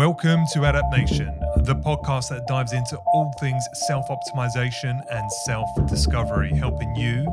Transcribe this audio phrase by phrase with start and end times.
[0.00, 5.68] Welcome to Adapt Nation, the podcast that dives into all things self optimization and self
[5.86, 7.26] discovery, helping you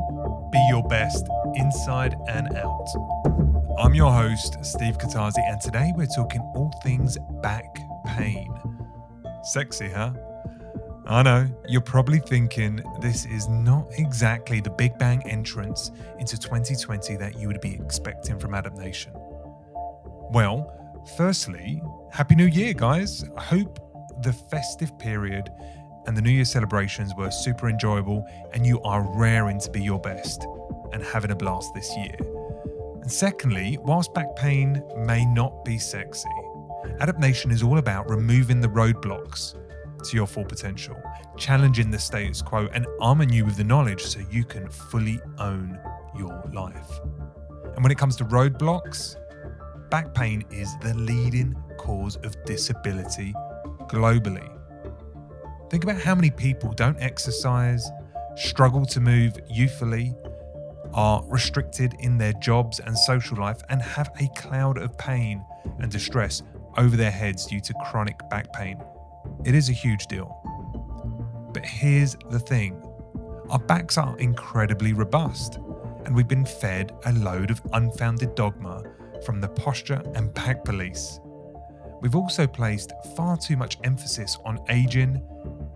[0.52, 2.86] be your best inside and out.
[3.78, 8.54] I'm your host, Steve Katazi, and today we're talking all things back pain.
[9.44, 10.12] Sexy, huh?
[11.06, 17.16] I know, you're probably thinking this is not exactly the big bang entrance into 2020
[17.16, 19.12] that you would be expecting from Adapt Nation.
[20.30, 20.74] Well,
[21.16, 23.24] Firstly, Happy New Year, guys.
[23.36, 23.78] I hope
[24.22, 25.50] the festive period
[26.06, 30.00] and the New Year celebrations were super enjoyable and you are raring to be your
[30.00, 30.46] best
[30.92, 32.16] and having a blast this year.
[33.02, 36.28] And secondly, whilst back pain may not be sexy,
[37.00, 39.54] Adapt Nation is all about removing the roadblocks
[40.04, 40.96] to your full potential,
[41.36, 45.78] challenging the status quo, and arming you with the knowledge so you can fully own
[46.16, 47.00] your life.
[47.74, 49.16] And when it comes to roadblocks,
[49.90, 53.32] back pain is the leading cause of disability
[53.88, 54.48] globally.
[55.70, 57.90] Think about how many people don't exercise,
[58.36, 60.14] struggle to move youthfully,
[60.94, 65.44] are restricted in their jobs and social life, and have a cloud of pain
[65.78, 66.42] and distress
[66.76, 68.82] over their heads due to chronic back pain.
[69.44, 70.40] It is a huge deal.
[71.52, 72.82] But here's the thing
[73.50, 75.56] our backs are incredibly robust,
[76.04, 78.82] and we've been fed a load of unfounded dogma
[79.24, 81.20] from the posture and back police.
[82.00, 85.22] We've also placed far too much emphasis on aging,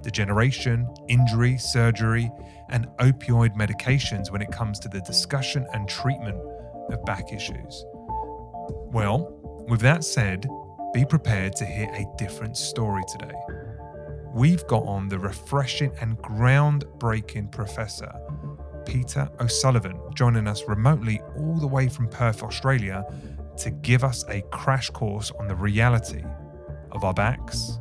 [0.02, 2.30] degeneration, injury, surgery,
[2.68, 6.38] and opioid medications when it comes to the discussion and treatment
[6.90, 7.84] of back issues.
[8.92, 9.36] Well,
[9.68, 10.48] with that said,
[10.94, 13.34] be prepared to hear a different story today.
[14.34, 18.12] We've got on the refreshing and groundbreaking professor,
[18.86, 23.04] Peter O'Sullivan, joining us remotely all the way from Perth, Australia,
[23.58, 26.24] to give us a crash course on the reality
[26.92, 27.78] of our backs,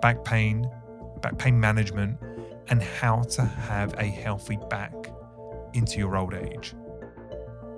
[0.00, 0.68] back pain,
[1.22, 2.18] back pain management,
[2.68, 4.92] and how to have a healthy back
[5.74, 6.74] into your old age.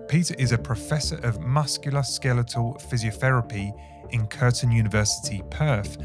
[0.09, 3.73] Peter is a professor of musculoskeletal physiotherapy
[4.11, 5.97] in Curtin University, Perth,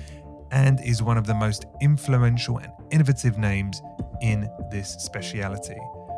[0.52, 3.82] and is one of the most influential and innovative names
[4.22, 5.78] in this speciality.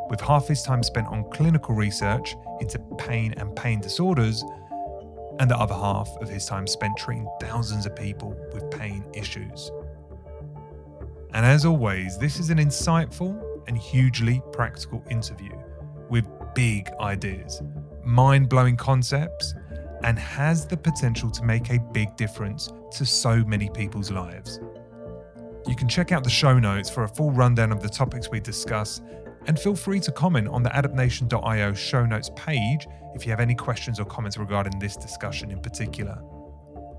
[0.10, 4.44] With half his time spent on clinical research into pain and pain disorders,
[5.40, 9.72] and the other half of his time spent treating thousands of people with pain issues.
[11.34, 15.52] And as always, this is an insightful and hugely practical interview
[16.10, 17.62] with big ideas,
[18.04, 19.54] mind blowing concepts,
[20.04, 24.60] and has the potential to make a big difference to so many people's lives.
[25.68, 28.40] You can check out the show notes for a full rundown of the topics we
[28.40, 29.02] discuss
[29.48, 33.56] and feel free to comment on the adaptnation.io show notes page if you have any
[33.56, 36.22] questions or comments regarding this discussion in particular.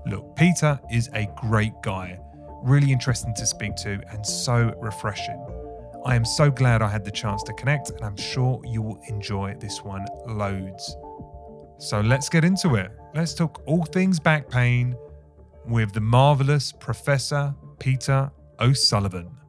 [0.05, 2.19] Look, Peter is a great guy,
[2.63, 5.45] really interesting to speak to, and so refreshing.
[6.03, 8.99] I am so glad I had the chance to connect, and I'm sure you will
[9.07, 10.95] enjoy this one loads.
[11.77, 12.91] So let's get into it.
[13.13, 14.95] Let's talk all things back pain
[15.65, 19.40] with the marvelous Professor Peter O'Sullivan.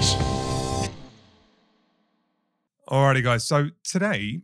[0.00, 0.20] Nation.
[2.88, 3.44] Alrighty, guys.
[3.44, 4.40] So today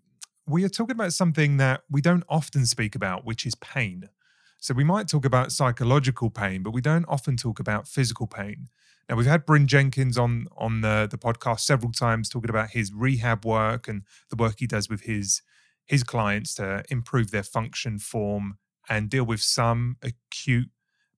[0.46, 4.10] we are talking about something that we don't often speak about, which is pain.
[4.58, 8.68] So we might talk about psychological pain, but we don't often talk about physical pain.
[9.08, 12.92] Now we've had Bryn Jenkins on on the, the podcast several times talking about his
[12.92, 15.40] rehab work and the work he does with his
[15.86, 18.58] his clients to improve their function, form,
[18.90, 20.68] and deal with some acute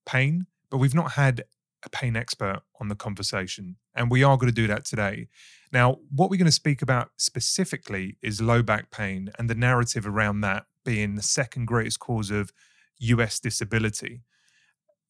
[0.07, 0.47] pain.
[0.71, 1.43] But we've not had
[1.89, 3.77] a pain expert on the conversation.
[3.95, 5.29] And we are going to do that today.
[5.73, 10.07] Now, what we're going to speak about specifically is low back pain and the narrative
[10.07, 12.53] around that being the second greatest cause of
[13.01, 14.23] US disability.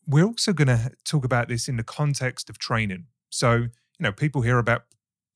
[0.07, 3.07] We're also going to talk about this in the context of training.
[3.31, 3.71] So, you
[4.01, 4.83] know, people hear about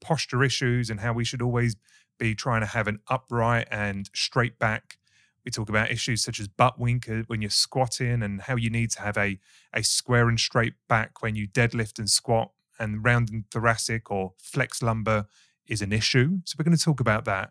[0.00, 1.76] posture issues and how we should always
[2.18, 4.98] be trying to have an upright and straight back
[5.44, 8.90] we talk about issues such as butt wink when you're squatting and how you need
[8.92, 9.38] to have a,
[9.74, 14.32] a square and straight back when you deadlift and squat and round and thoracic or
[14.38, 15.26] flex lumbar
[15.66, 16.38] is an issue.
[16.44, 17.50] So we're going to talk about that.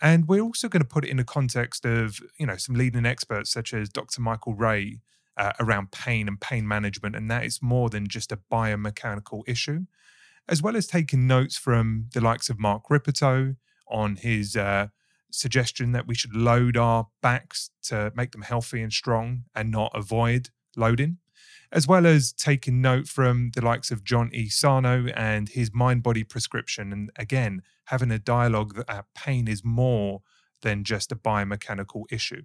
[0.00, 3.06] And we're also going to put it in the context of, you know, some leading
[3.06, 4.20] experts such as Dr.
[4.20, 5.00] Michael Ray
[5.38, 7.16] uh, around pain and pain management.
[7.16, 9.86] And that is more than just a biomechanical issue,
[10.48, 13.56] as well as taking notes from the likes of Mark Rippetoe
[13.88, 14.88] on his uh,
[15.30, 19.92] suggestion that we should load our backs to make them healthy and strong and not
[19.94, 21.18] avoid loading,
[21.72, 24.48] as well as taking note from the likes of John E.
[24.48, 26.92] Sarno and his mind body prescription.
[26.92, 30.22] And again, having a dialogue that pain is more
[30.62, 32.42] than just a biomechanical issue.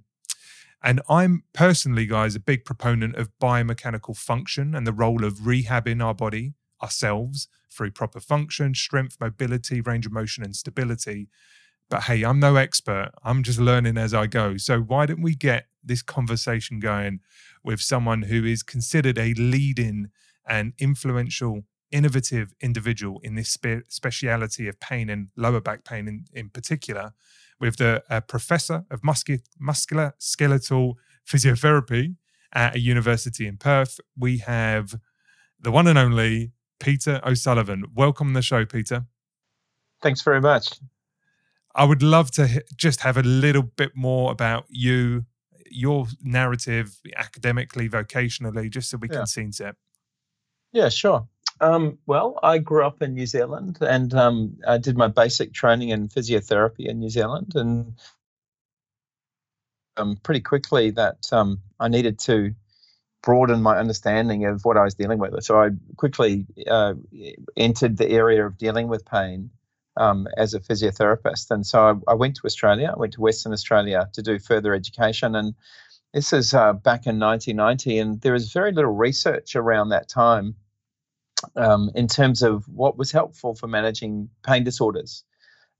[0.84, 6.04] And I'm personally, guys, a big proponent of biomechanical function and the role of rehabbing
[6.04, 11.30] our body ourselves through proper function, strength, mobility, range of motion, and stability.
[11.91, 13.11] But hey, I'm no expert.
[13.21, 14.55] I'm just learning as I go.
[14.55, 17.19] So why don't we get this conversation going
[17.65, 20.07] with someone who is considered a leading
[20.47, 26.23] and influential, innovative individual in this spe- speciality of pain and lower back pain in,
[26.33, 27.11] in particular,
[27.59, 30.97] with the uh, professor of muscu- muscular skeletal
[31.27, 32.15] physiotherapy
[32.53, 33.99] at a university in Perth.
[34.17, 34.95] We have
[35.59, 37.83] the one and only Peter O'Sullivan.
[37.93, 39.07] Welcome to the show, Peter.
[40.01, 40.69] Thanks very much.
[41.75, 45.25] I would love to just have a little bit more about you,
[45.69, 49.18] your narrative, academically, vocationally, just so we yeah.
[49.18, 49.75] can scene set.
[50.73, 51.27] Yeah, sure.
[51.59, 55.89] Um, well, I grew up in New Zealand and um, I did my basic training
[55.89, 57.94] in physiotherapy in New Zealand, and
[59.97, 62.56] um, pretty quickly that um, I needed to
[63.21, 65.44] broaden my understanding of what I was dealing with.
[65.44, 66.95] So I quickly uh,
[67.56, 69.51] entered the area of dealing with pain
[69.97, 72.93] um, as a physiotherapist, and so I, I, went to Australia.
[72.95, 75.53] I went to Western Australia to do further education, and
[76.13, 80.55] this is uh, back in 1990, and there was very little research around that time
[81.55, 85.23] um, in terms of what was helpful for managing pain disorders.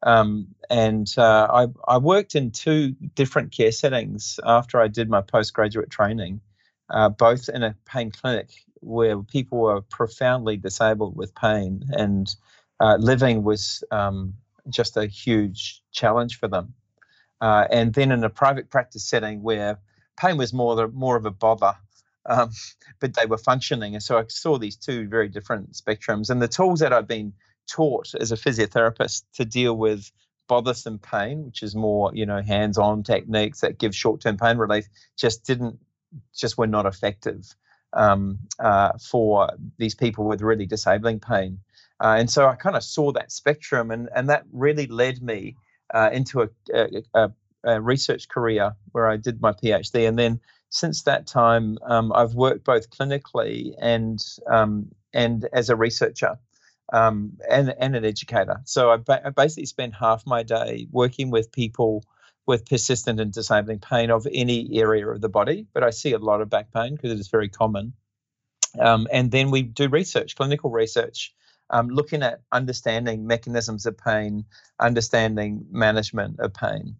[0.03, 5.21] Um, and uh, I, I, worked in two different care settings after I did my
[5.21, 6.41] postgraduate training,
[6.89, 8.49] uh, both in a pain clinic
[8.79, 12.35] where people were profoundly disabled with pain, and
[12.81, 14.33] uh, living was um,
[14.69, 16.74] just a huge challenge for them.
[17.39, 19.80] Uh, and then in a private practice setting where
[20.18, 21.75] pain was more, the, more of a bother
[22.25, 22.51] um,
[23.00, 23.94] but they were functioning.
[23.94, 26.30] And so I saw these two very different spectrums.
[26.30, 27.33] And the tools that I've been
[27.68, 30.12] taught as a physiotherapist to deal with
[30.48, 34.88] bothersome pain, which is more, you know, hands-on techniques that give short-term pain relief,
[35.18, 35.80] just didn't,
[36.36, 37.56] just were not effective
[37.94, 41.60] um, uh, for these people with really disabling pain.
[42.01, 45.56] Uh, and so I kind of saw that spectrum, and and that really led me
[45.94, 46.50] uh, into a,
[47.13, 47.31] a,
[47.63, 50.39] a, research career where I did my PhD, and then
[50.69, 54.19] since that time, um, I've worked both clinically and
[54.50, 56.38] um, and as a researcher
[56.92, 58.62] um, and and an educator.
[58.65, 62.04] So I, ba- I, basically spend half my day working with people
[62.47, 66.18] with persistent and disabling pain of any area of the body, but I see a
[66.18, 67.94] lot of back pain because it is very common.
[68.80, 71.33] Um, and then we do research, clinical research,
[71.71, 74.45] um, looking at understanding mechanisms of pain,
[74.79, 76.95] understanding management of pain.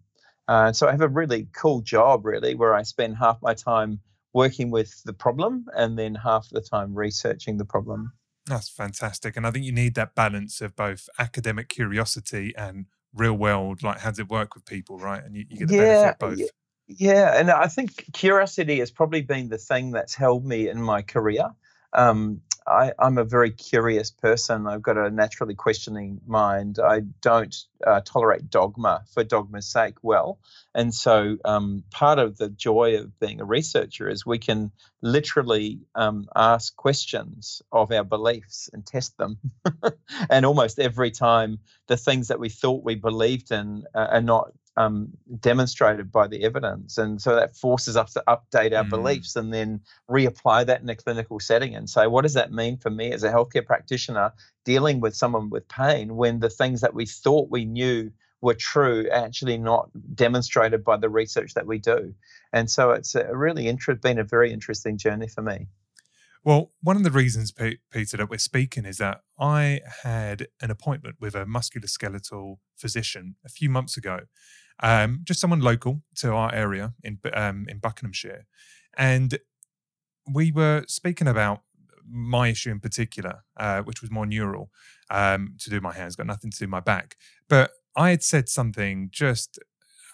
[0.48, 4.00] Uh, so I have a really cool job, really, where I spend half my time
[4.34, 8.12] working with the problem and then half the time researching the problem.
[8.46, 9.36] That's fantastic.
[9.36, 14.00] And I think you need that balance of both academic curiosity and real world, like
[14.00, 15.22] how does it work with people, right?
[15.22, 16.50] And you, you get the yeah, benefit both.
[16.88, 21.02] Yeah, and I think curiosity has probably been the thing that's held me in my
[21.02, 21.50] career.
[21.92, 24.66] Um, I, am a very curious person.
[24.66, 26.78] I've got a naturally questioning mind.
[26.78, 27.54] I don't
[27.86, 30.38] uh, tolerate dogma for dogma's sake well.
[30.74, 34.72] And so um, part of the joy of being a researcher is we can
[35.02, 39.38] literally um, ask questions of our beliefs and test them.
[40.30, 44.52] and almost every time the things that we thought we believed in uh, are not
[44.76, 45.08] um,
[45.40, 46.98] demonstrated by the evidence.
[46.98, 48.90] And so that forces us to update our mm.
[48.90, 52.78] beliefs and then reapply that in a clinical setting and say, what does that mean
[52.78, 54.32] for me as a healthcare practitioner
[54.64, 58.10] dealing with someone with pain when the things that we thought we knew
[58.40, 62.14] were true actually not demonstrated by the research that we do.
[62.52, 65.68] And so it's a really inter- been a very interesting journey for me.
[66.44, 71.16] Well, one of the reasons, Peter, that we're speaking is that I had an appointment
[71.20, 74.22] with a musculoskeletal physician a few months ago,
[74.82, 78.46] um, just someone local to our area in um, in Buckinghamshire,
[78.96, 79.38] and
[80.32, 81.62] we were speaking about
[82.08, 84.70] my issue in particular, uh, which was more neural,
[85.10, 87.16] um, to do my hands, got nothing to do my back.
[87.48, 89.58] But I had said something just,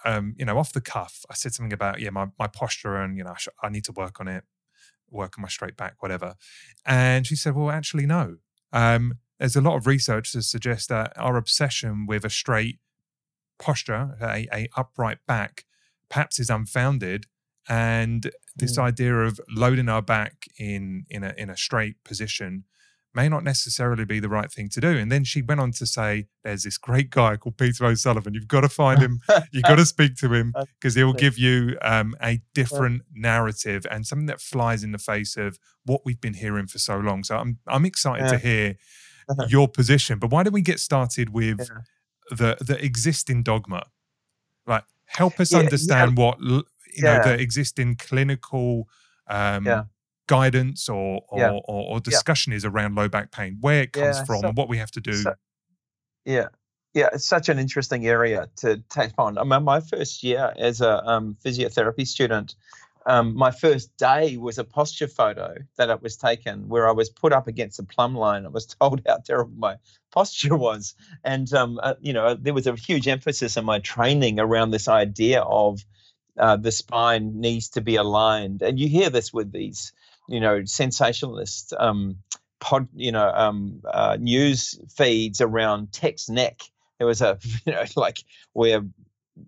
[0.04, 1.24] um, you know, off the cuff.
[1.30, 3.84] I said something about yeah, my my posture, and you know, I, sh- I need
[3.84, 4.44] to work on it,
[5.10, 6.34] work on my straight back, whatever.
[6.84, 8.36] And she said, well, actually, no.
[8.72, 12.78] Um, there's a lot of research to suggest that our obsession with a straight
[13.58, 15.64] posture, a, a upright back,
[16.08, 17.26] perhaps is unfounded.
[17.68, 18.82] And this mm.
[18.82, 22.64] idea of loading our back in in a in a straight position
[23.14, 24.88] may not necessarily be the right thing to do.
[24.88, 28.34] And then she went on to say, There's this great guy called Peter O'Sullivan.
[28.34, 29.20] You've got to find him.
[29.50, 34.06] You've got to speak to him because he'll give you um, a different narrative and
[34.06, 37.24] something that flies in the face of what we've been hearing for so long.
[37.24, 38.30] So I'm, I'm excited yeah.
[38.30, 38.76] to hear
[39.48, 40.18] your position.
[40.18, 41.80] But why don't we get started with yeah
[42.30, 43.86] the the existing dogma.
[44.66, 46.24] Like, Help us yeah, understand yeah.
[46.24, 48.88] what you know the existing clinical
[49.26, 49.86] um,
[50.26, 54.40] guidance or or, or, or discussion is around low back pain, where it comes from,
[54.40, 55.14] so, and what we have to do.
[55.14, 55.34] So,
[56.24, 56.48] yeah,
[56.94, 59.38] yeah, it's such an interesting area to tap on.
[59.38, 62.54] I mean, my first year as a um, physiotherapy student,
[63.08, 67.08] um, my first day was a posture photo that it was taken where I was
[67.08, 68.44] put up against a plumb line.
[68.44, 69.76] I was told how terrible my
[70.12, 74.38] posture was, and um, uh, you know there was a huge emphasis in my training
[74.38, 75.80] around this idea of
[76.38, 79.92] uh, the spine needs to be aligned, and you hear this with these
[80.28, 82.18] you know sensationalist um,
[82.60, 86.60] pod you know um, uh, news feeds around text neck.
[86.98, 88.18] There was a you know like
[88.52, 88.82] where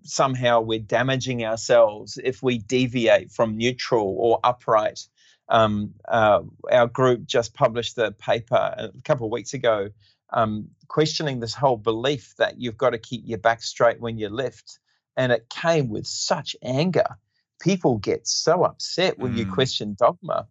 [0.03, 5.07] somehow we're damaging ourselves if we deviate from neutral or upright.
[5.49, 9.91] Um, uh, our group just published a paper a couple of weeks ago
[10.33, 14.29] um, questioning this whole belief that you've got to keep your back straight when you
[14.29, 14.79] lift.
[15.17, 17.19] And it came with such anger.
[17.61, 19.39] People get so upset when mm.
[19.39, 20.47] you question dogma.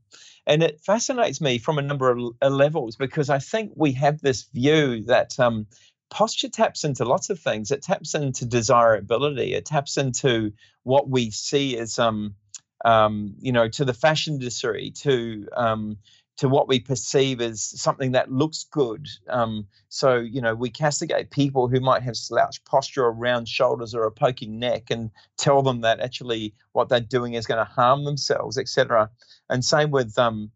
[0.45, 4.43] And it fascinates me from a number of levels because I think we have this
[4.53, 5.67] view that um,
[6.09, 7.71] posture taps into lots of things.
[7.71, 9.53] It taps into desirability.
[9.53, 12.35] It taps into what we see as, um,
[12.85, 15.97] um, you know, to the fashion industry, to um,
[16.39, 19.09] to what we perceive as something that looks good.
[19.27, 23.93] Um, so, you know, we castigate people who might have slouched posture or round shoulders
[23.93, 27.69] or a poking neck and tell them that actually what they're doing is going to
[27.69, 29.09] harm themselves, etc.
[29.49, 30.51] And same with um,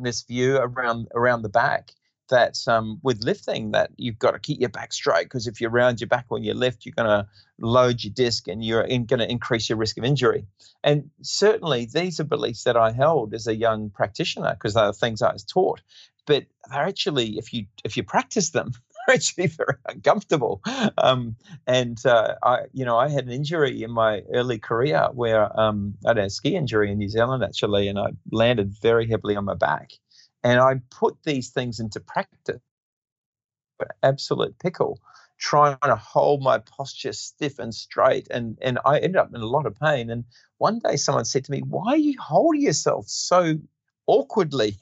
[0.00, 1.90] this view around around the back
[2.28, 5.68] that um, with lifting that you've got to keep your back straight because if you
[5.68, 7.26] round your back when you lift you're going to
[7.60, 10.46] load your disc and you're going to increase your risk of injury.
[10.84, 14.92] And certainly these are beliefs that i held as a young practitioner because they are
[14.92, 15.80] things i was taught
[16.28, 18.70] but they're actually if you if you practice them
[19.06, 20.60] they're actually very uncomfortable.
[20.98, 21.34] Um,
[21.66, 25.94] and uh, i you know i had an injury in my early career where um,
[26.04, 29.46] i had a ski injury in new zealand actually and i landed very heavily on
[29.46, 29.92] my back
[30.42, 32.60] and I put these things into practice.
[33.78, 35.00] But Absolute pickle,
[35.38, 38.26] trying to hold my posture stiff and straight.
[38.30, 40.10] And, and I ended up in a lot of pain.
[40.10, 40.24] And
[40.58, 43.56] one day someone said to me, Why are you holding yourself so
[44.06, 44.76] awkwardly?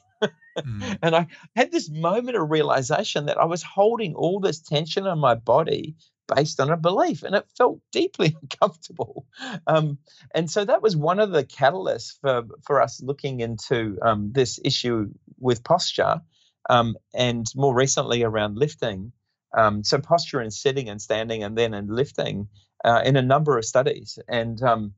[0.57, 0.97] Mm.
[1.01, 5.19] And I had this moment of realization that I was holding all this tension in
[5.19, 5.95] my body
[6.33, 9.25] based on a belief, and it felt deeply uncomfortable.
[9.65, 9.97] Um,
[10.33, 14.59] and so that was one of the catalysts for for us looking into um, this
[14.63, 15.09] issue
[15.39, 16.21] with posture,
[16.69, 19.11] um, and more recently around lifting.
[19.57, 22.49] Um, so posture in sitting and standing, and then in lifting,
[22.83, 24.93] uh, in a number of studies, and um,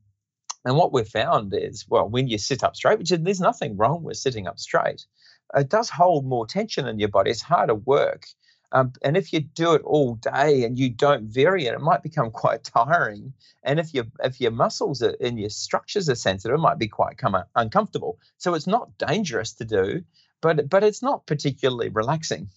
[0.64, 3.76] and what we've found is, well, when you sit up straight, which is, there's nothing
[3.76, 5.06] wrong with sitting up straight,
[5.54, 7.30] it does hold more tension in your body.
[7.30, 8.26] It's harder work.
[8.72, 12.02] Um, and if you do it all day and you don't vary it, it might
[12.02, 13.32] become quite tiring.
[13.64, 16.88] And if your if your muscles are, and your structures are sensitive, it might be
[16.88, 18.18] quite come uncomfortable.
[18.38, 20.02] So it's not dangerous to do,
[20.40, 22.48] but but it's not particularly relaxing.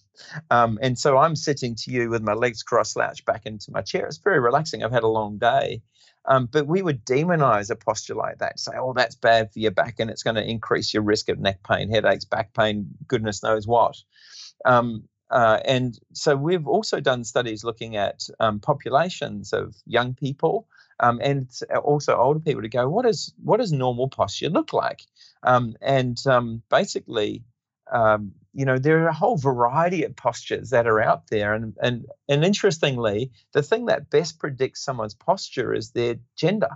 [0.50, 3.82] Um, and so I'm sitting to you with my legs cross slouched back into my
[3.82, 4.06] chair.
[4.06, 4.82] It's very relaxing.
[4.82, 5.82] I've had a long day.
[6.26, 9.72] Um, but we would demonize a posture like that, say, oh, that's bad for your
[9.72, 13.42] back and it's going to increase your risk of neck pain, headaches, back pain, goodness
[13.42, 13.96] knows what.
[14.64, 20.66] Um, uh, and so we've also done studies looking at um, populations of young people
[21.00, 21.50] um, and
[21.82, 25.02] also older people to go, what is what does normal posture look like?
[25.42, 27.42] Um, and um, basically,
[27.92, 31.74] um, you know, there are a whole variety of postures that are out there, and
[31.82, 36.70] and and interestingly, the thing that best predicts someone's posture is their gender.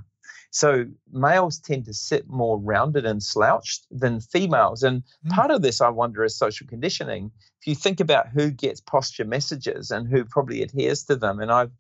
[0.51, 4.83] So males tend to sit more rounded and slouched than females.
[4.83, 5.31] And mm.
[5.31, 7.31] part of this, I wonder, is social conditioning.
[7.61, 11.53] If you think about who gets posture messages and who probably adheres to them, and
[11.53, 11.73] I've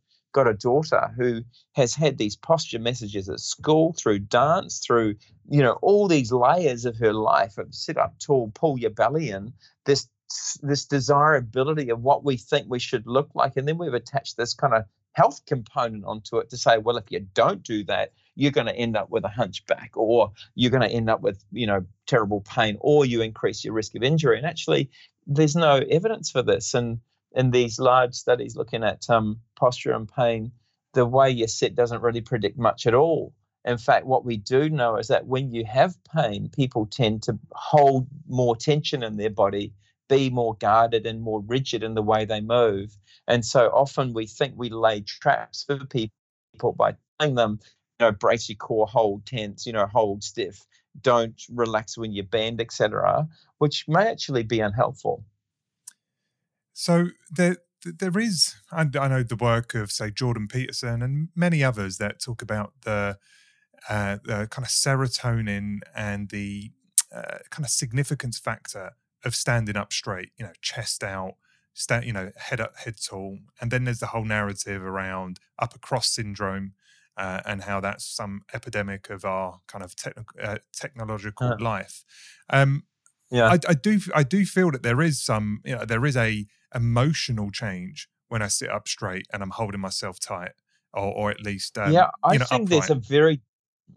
[0.45, 1.43] got a daughter who
[1.75, 5.15] has had these posture messages at school through dance through
[5.49, 9.31] you know all these layers of her life of sit up tall pull your belly
[9.31, 9.53] in
[9.85, 10.09] this
[10.63, 13.57] this desirability of what we think we should look like.
[13.57, 17.11] And then we've attached this kind of health component onto it to say well if
[17.11, 20.89] you don't do that you're going to end up with a hunchback or you're going
[20.89, 24.39] to end up with you know terrible pain or you increase your risk of injury.
[24.39, 24.91] And actually
[25.27, 26.73] there's no evidence for this.
[26.73, 27.01] And
[27.33, 30.53] in these large studies looking at um, posture and pain
[30.95, 34.69] the way you sit doesn't really predict much at all in fact what we do
[34.71, 39.31] know is that when you have pain people tend to hold more tension in their
[39.31, 39.73] body
[40.09, 44.27] be more guarded and more rigid in the way they move and so often we
[44.27, 47.59] think we lay traps for people by telling them
[47.99, 50.65] you know, brace your core, hold tense, you know, hold stiff,
[51.03, 53.27] don't relax when you bend, etc.,
[53.59, 55.25] which may actually be unhelpful.
[56.81, 61.65] So there, there is, and I know the work of say Jordan Peterson and many
[61.65, 63.19] others that talk about the
[63.89, 66.71] uh, the kind of serotonin and the
[67.13, 68.93] uh, kind of significance factor
[69.25, 71.33] of standing up straight, you know, chest out,
[71.75, 75.81] stand, you know, head up, head tall, and then there's the whole narrative around upper
[75.81, 76.75] cross syndrome.
[77.17, 79.93] Uh, and how that's some epidemic of our kind of
[80.41, 82.05] uh, technological uh, life.
[82.49, 82.85] Um,
[83.33, 83.99] yeah, I, I, do.
[84.15, 85.61] I do feel that there is some.
[85.65, 89.81] You know, there is a emotional change when I sit up straight and I'm holding
[89.81, 90.53] myself tight,
[90.93, 92.11] or, or at least um, yeah.
[92.23, 92.89] I you know, think upright.
[92.89, 93.41] there's a very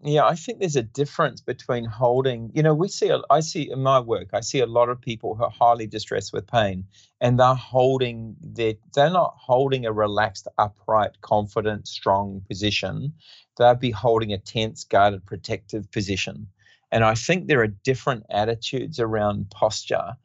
[0.00, 0.24] yeah.
[0.24, 2.50] I think there's a difference between holding.
[2.54, 3.08] You know, we see.
[3.08, 4.28] A, I see in my work.
[4.32, 6.84] I see a lot of people who are highly distressed with pain,
[7.20, 8.74] and they're holding their.
[8.94, 13.12] They're not holding a relaxed, upright, confident, strong position.
[13.58, 16.48] They'll be holding a tense, guarded, protective position.
[16.90, 20.16] And I think there are different attitudes around posture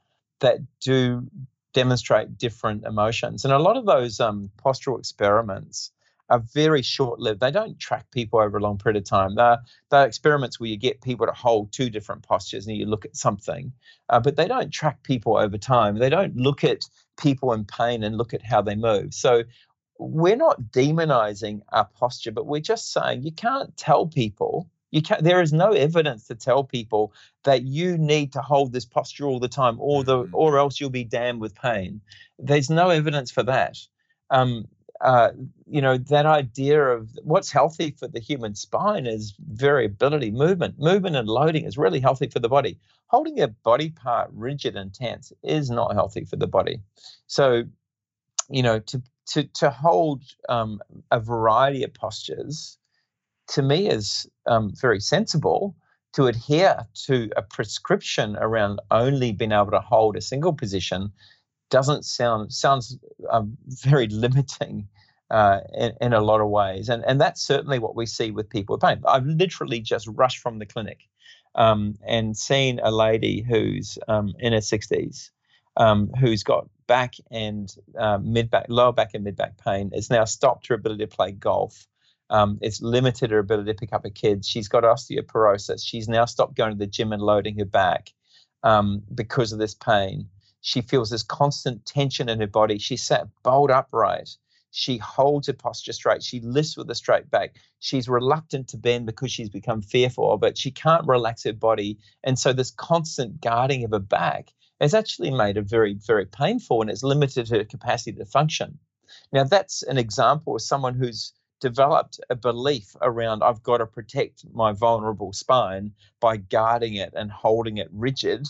[0.42, 1.28] that do
[1.78, 3.46] demonstrate different emotions.
[3.46, 5.92] And a lot of those um, postural experiments
[6.28, 7.40] are very short lived.
[7.40, 9.36] They don't track people over a long period of time.
[9.36, 9.60] They're,
[9.92, 13.16] they're experiments where you get people to hold two different postures and you look at
[13.16, 13.72] something,
[14.10, 16.00] uh, but they don't track people over time.
[16.00, 16.82] They don't look at
[17.16, 19.14] people in pain and look at how they move.
[19.14, 19.44] So
[20.00, 25.24] we're not demonizing our posture, but we're just saying you can't tell people you can
[25.24, 27.14] there is no evidence to tell people
[27.44, 30.36] that you need to hold this posture all the time, or the mm-hmm.
[30.36, 32.02] or else you'll be damned with pain.
[32.40, 33.78] There's no evidence for that.
[34.30, 34.68] Um,
[35.02, 35.32] uh,
[35.70, 40.80] you know that idea of what's healthy for the human spine is variability, movement.
[40.80, 42.80] Movement and loading is really healthy for the body.
[43.08, 46.82] Holding a body part rigid and tense is not healthy for the body.
[47.28, 47.64] So,
[48.50, 52.78] you know, to to to hold um, a variety of postures
[53.50, 55.76] to me is um, very sensible
[56.14, 61.12] to adhere to a prescription around only being able to hold a single position
[61.70, 62.98] doesn't sound sounds
[63.30, 64.88] um, very limiting
[65.30, 68.50] uh, in, in, a lot of ways, and and that's certainly what we see with
[68.50, 69.02] people with pain.
[69.06, 71.00] I've literally just rushed from the clinic
[71.56, 75.32] um, and seen a lady who's um, in her sixties,
[75.76, 80.10] um, who's got back and uh, mid back, lower back and mid back pain, has
[80.10, 81.86] now stopped her ability to play golf
[82.30, 84.48] um, it's limited her ability to pick up her kids.
[84.48, 85.86] She's got osteoporosis.
[85.86, 88.14] She's now stopped going to the gym and loading her back
[88.64, 90.30] um, because of this pain.
[90.62, 92.78] She feels this constant tension in her body.
[92.80, 94.30] She sat bolt upright.
[94.72, 96.22] She holds her posture straight.
[96.22, 97.56] She lifts with a straight back.
[97.80, 101.98] She's reluctant to bend because she's become fearful, but she can't relax her body.
[102.24, 106.82] And so, this constant guarding of her back has actually made her very, very painful
[106.82, 108.78] and it's limited her capacity to function.
[109.32, 114.46] Now, that's an example of someone who's developed a belief around I've got to protect
[114.54, 118.48] my vulnerable spine by guarding it and holding it rigid,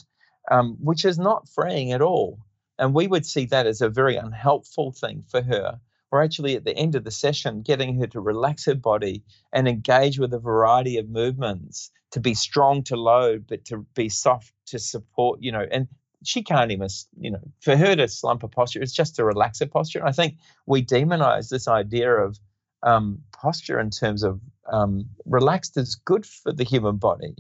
[0.52, 2.40] um, which is not freeing at all.
[2.80, 5.80] And we would see that as a very unhelpful thing for her.
[6.12, 9.68] Or actually, at the end of the session, getting her to relax her body and
[9.68, 14.54] engage with a variety of movements to be strong to load, but to be soft
[14.68, 15.88] to support, you know, and
[16.24, 16.88] she can't even,
[17.20, 20.00] you know, for her to slump a posture, it's just to relax her posture.
[20.00, 22.40] And I think we demonize this idea of
[22.88, 24.40] um, posture in terms of
[24.72, 27.36] um, relaxed is good for the human body,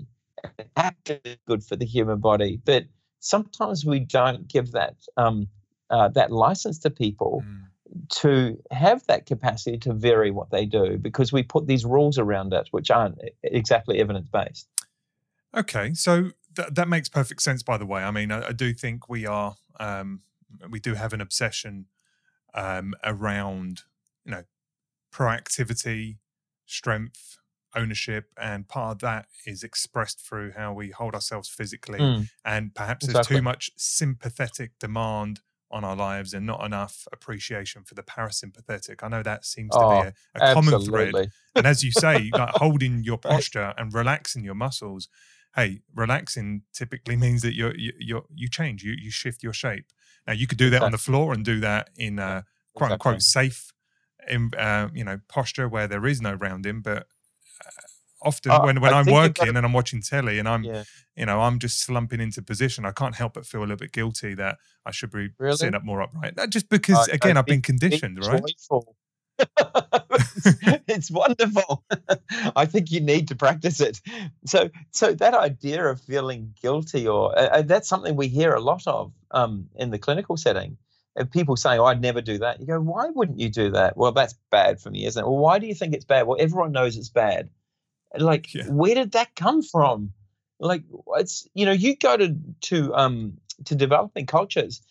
[0.75, 2.83] active is good for the human body, but
[3.19, 5.47] sometimes we don't give that um,
[5.89, 8.09] uh, that license to people mm.
[8.09, 12.53] to have that capacity to vary what they do because we put these rules around
[12.53, 14.67] it which aren't exactly evidence based.
[15.55, 17.63] Okay, so th- that makes perfect sense.
[17.63, 20.21] By the way, I mean I, I do think we are um,
[20.69, 21.85] we do have an obsession
[22.53, 23.83] um, around
[24.25, 24.43] you know
[25.13, 26.17] proactivity,
[26.65, 27.37] strength,
[27.75, 31.99] ownership, and part of that is expressed through how we hold ourselves physically.
[31.99, 33.35] Mm, and perhaps exactly.
[33.35, 39.03] there's too much sympathetic demand on our lives and not enough appreciation for the parasympathetic.
[39.03, 41.13] I know that seems to oh, be a, a common thread.
[41.55, 45.09] And as you say, like holding your posture and relaxing your muscles.
[45.55, 49.85] Hey, relaxing typically means that you you you change, you you shift your shape.
[50.25, 50.85] Now you could do that exactly.
[50.85, 52.93] on the floor and do that in a quote exactly.
[52.93, 53.73] unquote safe
[54.29, 57.07] in uh, you know posture where there is no rounding, but
[57.63, 57.69] uh,
[58.21, 60.83] often uh, when when I am working and I'm watching telly and I'm yeah.
[61.15, 63.91] you know I'm just slumping into position, I can't help but feel a little bit
[63.91, 65.57] guilty that I should be really?
[65.57, 66.35] sitting up more upright.
[66.49, 68.43] Just because again I've been conditioned, right?
[70.87, 71.83] it's wonderful.
[72.55, 74.01] I think you need to practice it.
[74.45, 78.87] So, so that idea of feeling guilty, or uh, that's something we hear a lot
[78.87, 80.77] of um, in the clinical setting
[81.25, 84.11] people saying, "Oh, I'd never do that." You go, "Why wouldn't you do that?" Well,
[84.11, 85.27] that's bad for me, isn't it?
[85.27, 86.27] Well, why do you think it's bad?
[86.27, 87.49] Well, everyone knows it's bad.
[88.17, 88.67] Like, yeah.
[88.67, 90.13] where did that come from?
[90.59, 90.83] Like,
[91.17, 94.81] it's you know, you go to to um to developing cultures.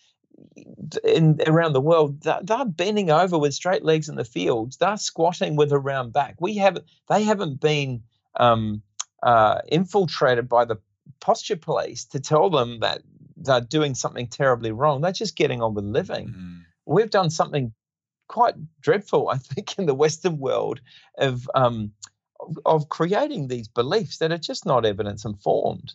[1.03, 4.77] in around the world, they're, they're bending over with straight legs in the fields.
[4.77, 6.35] They're squatting with a round back.
[6.39, 6.77] We have
[7.09, 8.03] they haven't been
[8.39, 8.81] um,
[9.23, 10.77] uh, infiltrated by the
[11.19, 13.01] posture police to tell them that
[13.37, 15.01] they're doing something terribly wrong.
[15.01, 16.29] They're just getting on with living.
[16.29, 16.61] Mm.
[16.85, 17.73] We've done something
[18.27, 20.81] quite dreadful, I think, in the Western world
[21.17, 21.91] of um,
[22.65, 25.93] of creating these beliefs that are just not evidence informed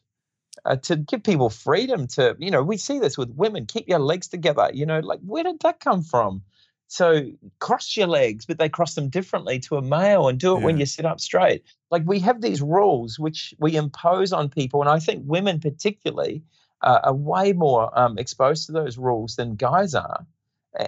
[0.64, 3.98] uh, to give people freedom to, you know, we see this with women keep your
[3.98, 4.70] legs together.
[4.72, 6.42] You know, like where did that come from?
[6.88, 10.60] So cross your legs, but they cross them differently to a male and do it
[10.60, 10.66] yeah.
[10.66, 11.64] when you sit up straight.
[11.90, 14.82] Like we have these rules which we impose on people.
[14.82, 16.42] And I think women, particularly,
[16.82, 20.26] uh, are way more um, exposed to those rules than guys are.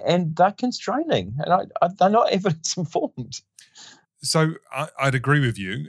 [0.06, 3.40] And they're constraining and I, I, they're not evidence informed.
[4.22, 5.88] So I, I'd agree with you.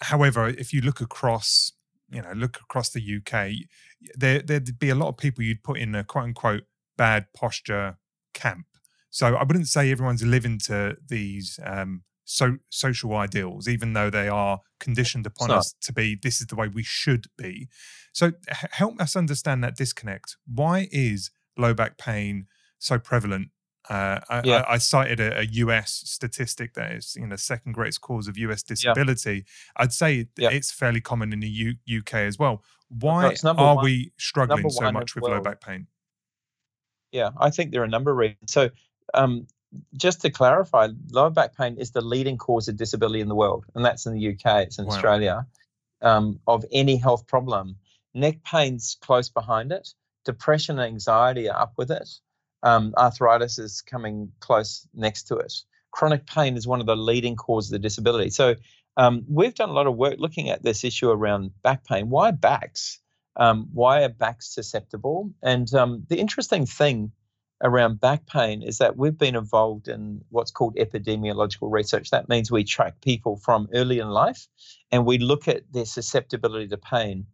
[0.00, 1.72] However, if you look across
[2.10, 3.66] you know look across the UK,
[4.14, 6.62] there there'd be a lot of people you'd put in a quote unquote
[6.96, 7.98] bad posture
[8.32, 8.66] camp.
[9.10, 14.28] So I wouldn't say everyone's living to these um, so social ideals, even though they
[14.28, 16.18] are conditioned upon us to be.
[16.20, 17.68] This is the way we should be.
[18.12, 20.36] So h- help us understand that disconnect.
[20.46, 22.46] Why is low back pain
[22.78, 23.48] so prevalent
[23.90, 24.64] uh, I, yeah.
[24.66, 28.38] I, I, cited a, a, US statistic that is, you know, second greatest cause of
[28.38, 29.34] US disability.
[29.34, 29.82] Yeah.
[29.82, 30.48] I'd say yeah.
[30.50, 32.62] it's fairly common in the U, UK as well.
[32.88, 35.86] Why are one, we struggling so much with low back pain?
[37.12, 38.52] Yeah, I think there are a number of reasons.
[38.52, 38.70] So,
[39.12, 39.46] um,
[39.96, 43.64] just to clarify, lower back pain is the leading cause of disability in the world,
[43.74, 44.62] and that's in the UK.
[44.62, 44.92] It's in wow.
[44.92, 45.46] Australia.
[46.02, 47.76] Um, of any health problem,
[48.12, 49.88] neck pain's close behind it.
[50.24, 52.08] Depression and anxiety are up with it
[52.64, 55.52] um, arthritis is coming close next to it.
[55.92, 58.30] Chronic pain is one of the leading causes of disability.
[58.30, 58.56] So
[58.96, 62.08] um, we've done a lot of work looking at this issue around back pain.
[62.08, 62.98] Why backs?
[63.36, 65.30] Um, why are backs susceptible?
[65.42, 67.12] And um, the interesting thing
[67.62, 72.10] around back pain is that we've been involved in what's called epidemiological research.
[72.10, 74.48] That means we track people from early in life
[74.90, 77.26] and we look at their susceptibility to pain.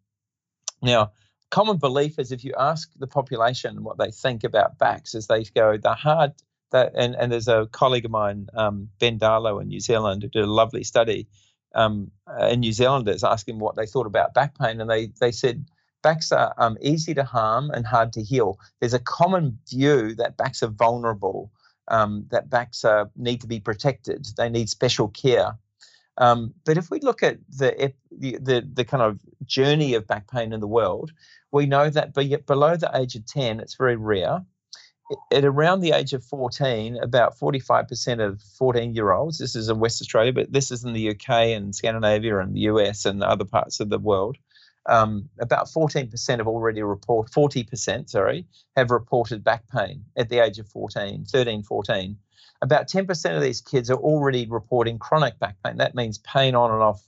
[0.82, 1.12] Now,
[1.50, 5.44] common belief is if you ask the population what they think about backs, as they
[5.44, 6.32] go, they're hard.
[6.70, 10.28] That, and, and there's a colleague of mine, um, Ben Darlow in New Zealand, who
[10.28, 11.26] did a lovely study
[11.74, 12.12] um,
[12.48, 15.66] in New Zealanders asking what they thought about back pain, and they they said
[16.02, 18.58] backs are um, easy to harm and hard to heal.
[18.80, 21.50] There's a common view that backs are vulnerable,
[21.88, 25.56] um, that backs are, need to be protected, they need special care.
[26.18, 30.52] Um, but if we look at the, the, the kind of journey of back pain
[30.52, 31.12] in the world,
[31.50, 34.44] we know that below the age of 10, it's very rare.
[35.32, 39.80] At around the age of 14, about 45% of 14 year olds, this is in
[39.80, 43.44] West Australia, but this is in the UK and Scandinavia and the US and other
[43.44, 44.36] parts of the world,
[44.86, 50.58] um, about 14% have already reported, 40%, sorry, have reported back pain at the age
[50.58, 52.16] of 14, 13, 14.
[52.62, 55.76] About 10% of these kids are already reporting chronic back pain.
[55.78, 57.02] That means pain on and off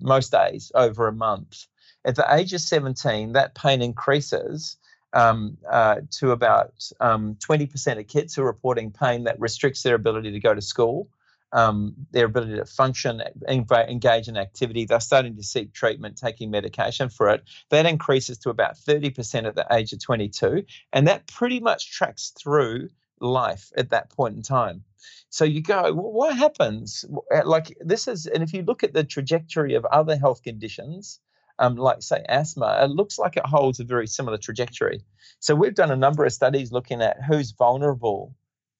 [0.00, 1.66] most days over a month.
[2.04, 4.76] At the age of 17, that pain increases
[5.12, 9.94] um, uh, to about um, 20% of kids who are reporting pain that restricts their
[9.94, 11.08] ability to go to school,
[11.54, 14.84] um, their ability to function, engage in activity.
[14.84, 17.44] They're starting to seek treatment, taking medication for it.
[17.70, 20.64] That increases to about 30% at the age of 22.
[20.92, 22.88] And that pretty much tracks through
[23.20, 24.82] life at that point in time.
[25.30, 27.04] So you go, what happens?
[27.44, 31.20] Like this is, and if you look at the trajectory of other health conditions,
[31.60, 35.04] um, like say asthma, it looks like it holds a very similar trajectory.
[35.38, 38.34] So we've done a number of studies looking at who's vulnerable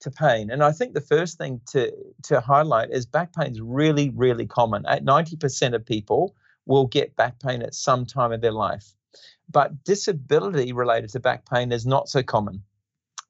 [0.05, 1.93] to pain, and I think the first thing to
[2.29, 4.87] to highlight is back pain is really really common.
[4.87, 6.35] At ninety percent of people
[6.67, 8.95] will get back pain at some time of their life,
[9.51, 12.63] but disability related to back pain is not so common.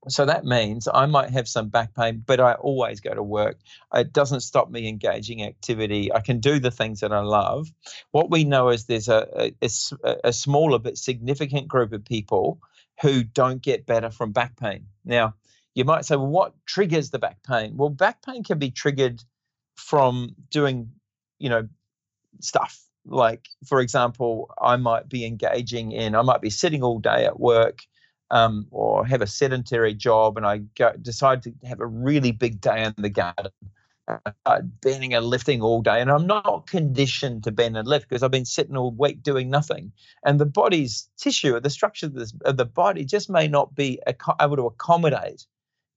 [0.06, 3.56] So that means I might have some back pain, but I always go to work.
[3.94, 6.12] It doesn't stop me engaging activity.
[6.12, 7.72] I can do the things that I love.
[8.10, 12.60] What we know is there's a, a, a smaller but significant group of people
[13.00, 14.86] who don't get better from back pain.
[15.04, 15.34] Now,
[15.74, 17.76] you might say, well, what triggers the back pain?
[17.76, 19.22] Well, back pain can be triggered
[19.76, 20.90] from doing,
[21.38, 21.68] you know,
[22.40, 22.80] stuff.
[23.06, 27.38] Like, for example, I might be engaging in, I might be sitting all day at
[27.38, 27.80] work
[28.30, 32.60] um, or have a sedentary job and I go, decide to have a really big
[32.60, 33.52] day in the garden,
[34.46, 38.22] uh, bending and lifting all day, and I'm not conditioned to bend and lift because
[38.22, 39.92] I've been sitting all week doing nothing.
[40.24, 43.74] And the body's tissue, or the structure of, this, of the body, just may not
[43.74, 44.00] be
[44.40, 45.46] able to accommodate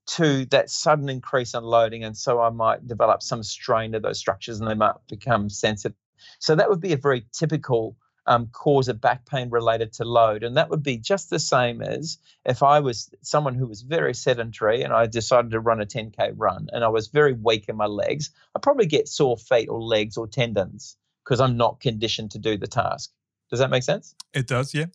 [0.07, 4.19] to that sudden increase in loading, and so I might develop some strain to those
[4.19, 5.97] structures, and they might become sensitive.
[6.39, 7.95] So that would be a very typical
[8.27, 10.43] um, cause of back pain related to load.
[10.43, 14.13] And that would be just the same as if I was someone who was very
[14.13, 17.77] sedentary and I decided to run a 10K run and I was very weak in
[17.77, 22.31] my legs, I'd probably get sore feet or legs or tendons because I'm not conditioned
[22.31, 23.11] to do the task.
[23.49, 24.13] Does that make sense?
[24.33, 24.87] It does, yeah.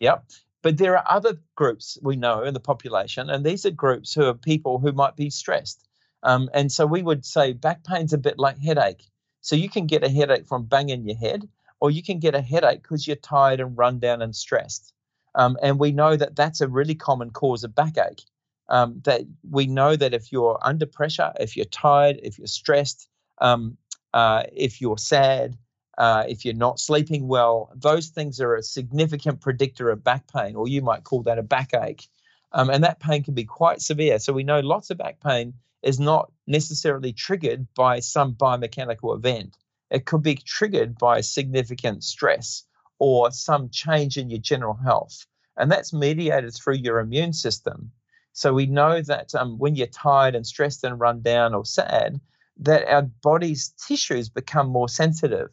[0.00, 0.24] Yep.
[0.64, 4.24] But there are other groups we know in the population, and these are groups who
[4.24, 5.86] are people who might be stressed.
[6.22, 9.04] Um, and so we would say back pain's a bit like headache.
[9.42, 11.46] So you can get a headache from banging your head,
[11.80, 14.94] or you can get a headache because you're tired and run down and stressed.
[15.34, 18.22] Um, and we know that that's a really common cause of backache.
[18.70, 23.06] Um, that we know that if you're under pressure, if you're tired, if you're stressed,
[23.42, 23.76] um,
[24.14, 25.58] uh, if you're sad,
[25.98, 30.56] uh, if you're not sleeping well, those things are a significant predictor of back pain,
[30.56, 32.08] or you might call that a backache.
[32.52, 34.18] Um, and that pain can be quite severe.
[34.18, 39.56] So we know lots of back pain is not necessarily triggered by some biomechanical event.
[39.90, 42.64] It could be triggered by significant stress
[42.98, 45.26] or some change in your general health.
[45.56, 47.92] And that's mediated through your immune system.
[48.32, 52.20] So we know that um, when you're tired and stressed and run down or sad,
[52.58, 55.50] that our body's tissues become more sensitive.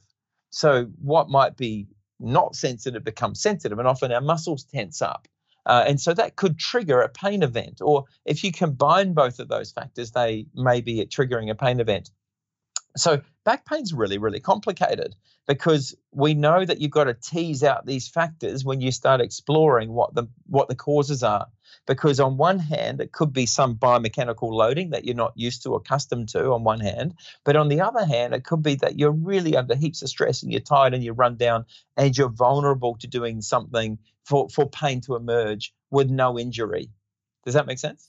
[0.52, 1.88] So what might be
[2.20, 5.28] not sensitive becomes sensitive, and often our muscles tense up.
[5.66, 7.82] Uh, and so that could trigger a pain event.
[7.82, 12.12] Or if you combine both of those factors, they may be triggering a pain event.
[12.98, 15.16] So back pain's really, really complicated
[15.48, 19.92] because we know that you've got to tease out these factors when you start exploring
[19.92, 21.48] what the what the causes are.
[21.88, 25.70] Because on one hand, it could be some biomechanical loading that you're not used to
[25.70, 27.16] or accustomed to on one hand.
[27.44, 30.44] But on the other hand, it could be that you're really under heaps of stress
[30.44, 31.66] and you're tired and you're run down
[31.98, 36.90] and you're vulnerable to doing something for, for pain to emerge with no injury.
[37.46, 38.08] Does that make sense?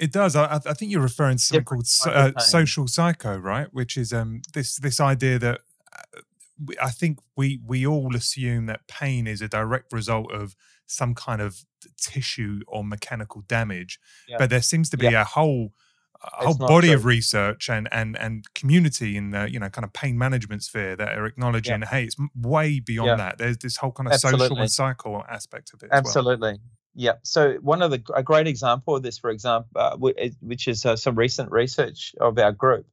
[0.00, 0.34] It does.
[0.34, 3.68] I, I think you're referring to something Different called uh, social psycho, right?
[3.70, 5.60] Which is um, this this idea that
[5.94, 11.14] uh, I think we we all assume that pain is a direct result of some
[11.14, 11.64] kind of
[11.98, 14.36] tissue or mechanical damage, yeah.
[14.38, 15.20] but there seems to be yeah.
[15.20, 15.72] a whole
[16.22, 16.96] a whole body true.
[16.96, 20.96] of research and and and community in the you know kind of pain management sphere
[20.96, 21.88] that are acknowledging yeah.
[21.88, 23.16] hey it's way beyond yeah.
[23.16, 24.44] that there's this whole kind of Absolutely.
[24.46, 26.52] social and psycho aspect of it Absolutely.
[26.52, 26.58] Well.
[26.94, 27.14] Yeah.
[27.22, 30.96] So one of the a great example of this, for example, uh, which is uh,
[30.96, 32.86] some recent research of our group,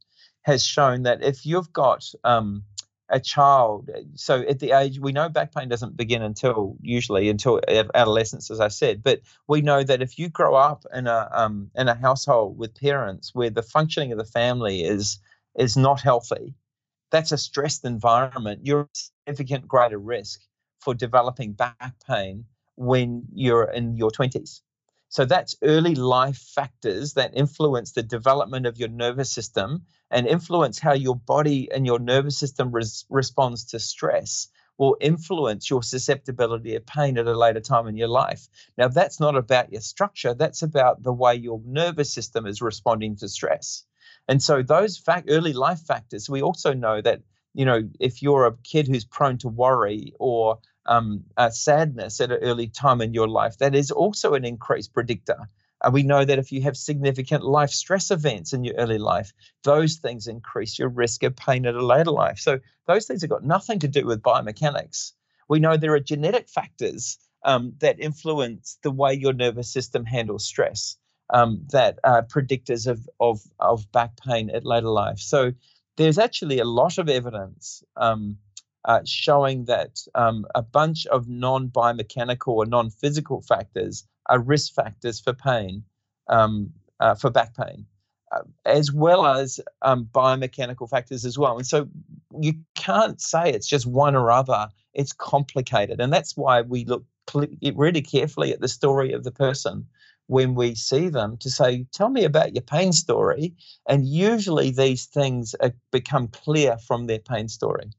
[0.43, 2.63] has shown that if you've got um,
[3.09, 7.59] a child, so at the age we know back pain doesn't begin until usually until
[7.67, 11.71] adolescence, as I said, but we know that if you grow up in a um,
[11.75, 15.19] in a household with parents where the functioning of the family is
[15.55, 16.53] is not healthy,
[17.09, 18.61] that's a stressed environment.
[18.63, 20.41] You're at significant greater risk
[20.81, 22.45] for developing back pain
[22.77, 24.61] when you're in your 20s.
[25.09, 30.79] So that's early life factors that influence the development of your nervous system and influence
[30.79, 36.75] how your body and your nervous system res- responds to stress will influence your susceptibility
[36.75, 38.47] of pain at a later time in your life.
[38.77, 43.15] Now, that's not about your structure, that's about the way your nervous system is responding
[43.17, 43.83] to stress.
[44.27, 47.21] And so, those early life factors, we also know that,
[47.53, 52.31] you know, if you're a kid who's prone to worry or um, uh, sadness at
[52.31, 55.49] an early time in your life, that is also an increased predictor.
[55.81, 59.31] Uh, we know that if you have significant life stress events in your early life,
[59.63, 62.39] those things increase your risk of pain at a later life.
[62.39, 65.11] So those things have got nothing to do with biomechanics.
[65.47, 70.45] We know there are genetic factors um, that influence the way your nervous system handles
[70.45, 70.97] stress
[71.29, 75.19] um, that are predictors of, of, of back pain at later life.
[75.19, 75.51] So
[75.95, 78.37] there's actually a lot of evidence um,
[78.87, 84.73] uh, showing that um, a bunch of non biomechanical or non physical factors are risk
[84.73, 85.83] factors for pain,
[86.29, 86.71] um,
[87.01, 87.85] uh, for back pain,
[88.31, 91.57] uh, as well as um, biomechanical factors as well.
[91.57, 91.89] And so
[92.39, 95.99] you can't say it's just one or other, it's complicated.
[95.99, 97.03] And that's why we look
[97.75, 99.85] really carefully at the story of the person
[100.27, 103.53] when we see them to say, Tell me about your pain story.
[103.85, 105.55] And usually these things
[105.91, 107.91] become clear from their pain story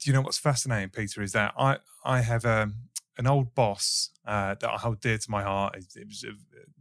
[0.00, 1.22] do you know what's fascinating, Peter?
[1.22, 2.74] Is that I I have um,
[3.18, 5.76] an old boss uh, that I hold dear to my heart.
[5.76, 6.32] It, it was a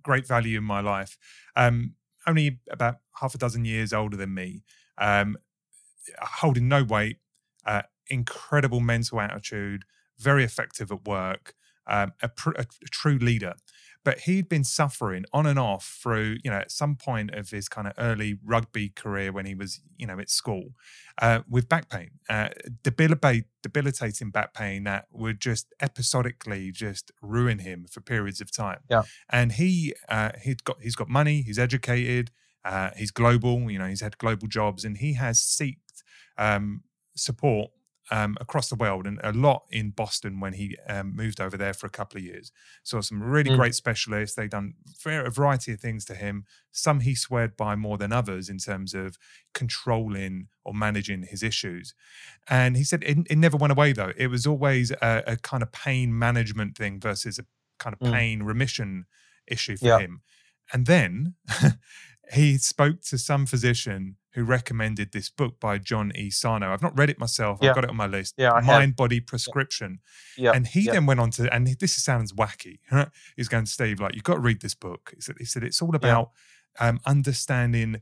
[0.01, 1.17] great value in my life.
[1.55, 4.63] Um, only about half a dozen years older than me,
[4.97, 5.37] um,
[6.21, 7.17] holding no weight,
[7.65, 9.83] uh, incredible mental attitude,
[10.17, 11.55] very effective at work,
[11.87, 13.53] um, a, pr- a, true leader
[14.09, 17.69] but he'd been suffering on and off through you know at some point of his
[17.69, 20.71] kind of early rugby career when he was you know at school
[21.21, 22.49] uh, with back pain uh,
[22.81, 28.79] debilitating back pain that would just episodically just ruin him for periods of time.
[28.89, 29.03] Yeah.
[29.29, 32.31] And he uh, he'd got he's got money he's educated
[32.65, 36.01] uh, he's global you know he's had global jobs and he has seeked
[36.35, 36.81] um,
[37.15, 37.69] support
[38.11, 41.73] um, across the world and a lot in Boston when he um, moved over there
[41.73, 42.51] for a couple of years.
[42.83, 43.55] Saw some really Mm.
[43.57, 44.35] great specialists.
[44.35, 44.73] They've done
[45.05, 46.45] a variety of things to him.
[46.71, 49.17] Some he sweared by more than others in terms of
[49.53, 51.93] controlling or managing his issues.
[52.47, 54.13] And he said it, it never went away though.
[54.17, 57.45] It was always a, a kind of pain management thing versus a
[57.77, 58.13] kind of Mm.
[58.13, 59.05] pain remission
[59.47, 59.99] issue for Yeah.
[59.99, 60.21] him.
[60.73, 61.35] And then
[62.31, 66.29] he spoke to some physician who recommended this book by John E.
[66.29, 66.71] Sarno.
[66.71, 67.59] I've not read it myself.
[67.61, 67.69] Yeah.
[67.69, 68.35] I've got it on my list.
[68.37, 68.79] Yeah, I have.
[68.79, 69.99] Mind Body Prescription.
[70.37, 70.51] Yeah.
[70.53, 70.91] And he yeah.
[70.91, 72.79] then went on to, and this sounds wacky.
[73.35, 75.11] He's going, Steve, like, you've got to read this book.
[75.15, 76.29] He said, he said it's all about
[76.79, 78.01] um, understanding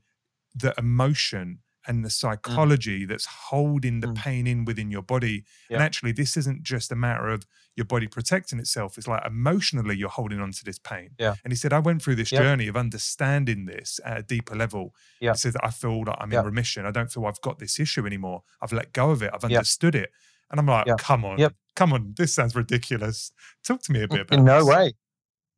[0.54, 4.15] the emotion and the psychology that's holding the Mm.
[4.15, 5.45] pain in within your body.
[5.69, 7.43] And actually, this isn't just a matter of
[7.76, 8.97] your body protecting itself.
[8.97, 11.12] It's like emotionally you're holding on to this pain.
[11.19, 11.36] Yeah.
[11.43, 12.41] And he said, I went through this Yep.
[12.41, 14.93] journey of understanding this at a deeper level.
[15.21, 15.32] Yeah.
[15.34, 16.86] He says, I feel that I'm in remission.
[16.86, 18.43] I don't feel I've got this issue anymore.
[18.62, 19.32] I've let go of it.
[19.34, 20.12] I've understood it.
[20.50, 21.54] And I'm like, come on, Yep.
[21.76, 22.13] come on.
[22.17, 23.32] This sounds ridiculous.
[23.65, 24.67] Talk to me a bit about In no this.
[24.76, 24.93] way.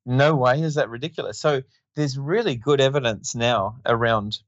[0.06, 1.40] No way is that ridiculous.
[1.40, 1.62] So
[1.96, 4.40] there's really good evidence now around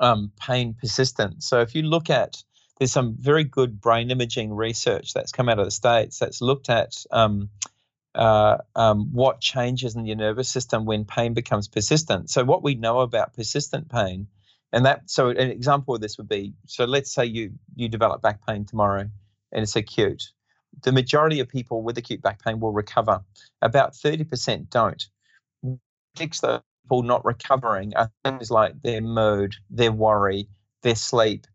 [0.00, 1.46] um, pain persistence.
[1.48, 2.42] So if you look at,
[2.78, 6.70] there's some very good brain imaging research that's come out of the States that's looked
[6.70, 7.50] at um,
[8.14, 12.30] uh, um, what changes in your nervous system when pain becomes persistent.
[12.30, 14.28] So what we know about persistent pain,
[14.72, 18.22] and that so an example of this would be so let's say you you develop
[18.22, 19.02] back pain tomorrow
[19.52, 20.24] and it's acute.
[20.84, 23.22] The majority of people with acute back pain will recover.
[23.62, 25.06] About 30% don't.
[26.16, 26.42] Predicts
[26.86, 30.48] people not recovering are things like their mood, their worry,
[30.82, 31.46] their sleep,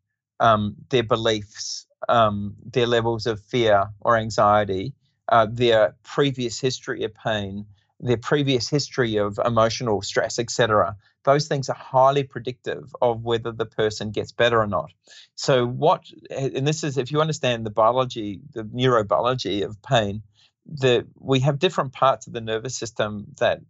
[0.41, 4.93] um, their beliefs, um, their levels of fear or anxiety,
[5.29, 7.65] uh, their previous history of pain,
[8.01, 10.97] their previous history of emotional stress, etc.
[11.23, 14.91] Those things are highly predictive of whether the person gets better or not.
[15.35, 20.23] So, what, and this is if you understand the biology, the neurobiology of pain,
[20.65, 23.61] that we have different parts of the nervous system that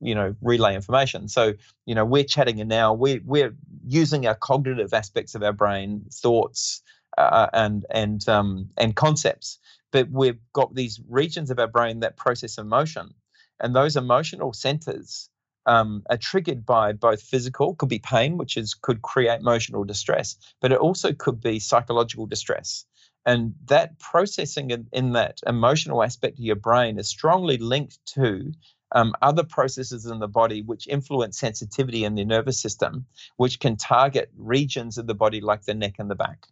[0.00, 1.28] you know relay information.
[1.28, 1.54] So,
[1.86, 3.54] you know, we're chatting and now we're we're
[3.86, 6.82] using our cognitive aspects of our brain, thoughts,
[7.18, 9.58] uh, and and um, and concepts,
[9.90, 13.14] but we've got these regions of our brain that process emotion,
[13.60, 15.28] and those emotional centers
[15.66, 20.36] um, are triggered by both physical, could be pain, which is could create emotional distress,
[20.60, 22.84] but it also could be psychological distress.
[23.26, 28.52] And that processing in, in that emotional aspect of your brain is strongly linked to
[28.92, 33.76] um, other processes in the body which influence sensitivity in the nervous system, which can
[33.76, 36.46] target regions of the body like the neck and the back.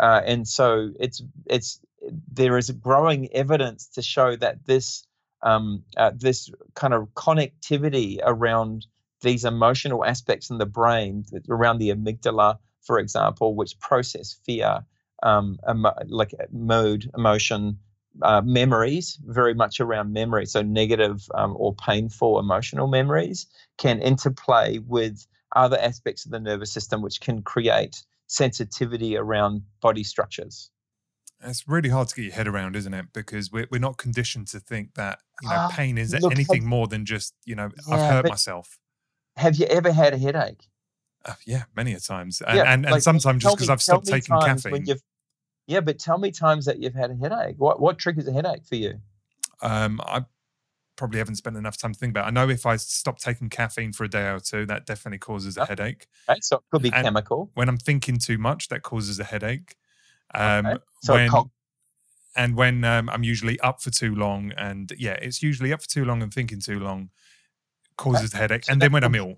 [0.00, 1.80] Uh, and so it's it's
[2.32, 5.06] there is growing evidence to show that this
[5.42, 8.86] um, uh, this kind of connectivity around
[9.20, 14.84] these emotional aspects in the brain, around the amygdala, for example, which process fear,
[15.22, 17.78] um, emo- like mood, emotion,
[18.22, 20.46] uh, memories, very much around memory.
[20.46, 23.46] So negative um, or painful emotional memories
[23.78, 25.26] can interplay with
[25.56, 30.70] other aspects of the nervous system, which can create sensitivity around body structures.
[31.42, 33.06] It's really hard to get your head around, isn't it?
[33.12, 36.62] Because we're, we're not conditioned to think that you know Ah, pain is look, anything
[36.62, 38.78] have- more than just you know I've hurt myself.
[39.36, 40.66] Have you ever had a headache?
[41.24, 44.06] Uh, yeah, many a times, and Yeah, and, and like, sometimes just because I've stopped
[44.06, 44.86] taking times when caffeine.
[44.86, 45.02] you've-
[45.68, 47.56] Yeah, but tell me times that you've had a headache.
[47.58, 49.00] What what triggers a headache for you?
[49.60, 50.24] Um, I
[50.96, 52.24] probably haven't spent enough time to think about.
[52.24, 52.28] it.
[52.28, 55.56] I know if I stop taking caffeine for a day or two, that definitely causes
[55.58, 56.06] a headache.
[56.28, 57.50] Okay, so it could be And- chemical.
[57.54, 59.76] When I'm thinking too much, that causes a headache.
[60.34, 60.78] Um, Okay.
[61.02, 61.50] So when cog-
[62.34, 65.88] and when um, I'm usually up for too long, and yeah, it's usually up for
[65.88, 67.10] too long and thinking too long
[67.96, 68.64] causes a headache.
[68.64, 69.34] So and then when I'm ill,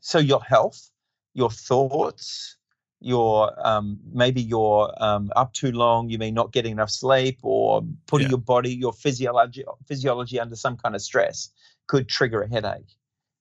[0.00, 0.90] so your health,
[1.34, 2.56] your thoughts,
[3.04, 6.08] your um, maybe you're um, up too long.
[6.08, 8.30] You mean not getting enough sleep, or putting Yeah.
[8.30, 11.50] your body, your physiology, physiology under some kind of stress
[11.86, 12.96] could trigger a headache.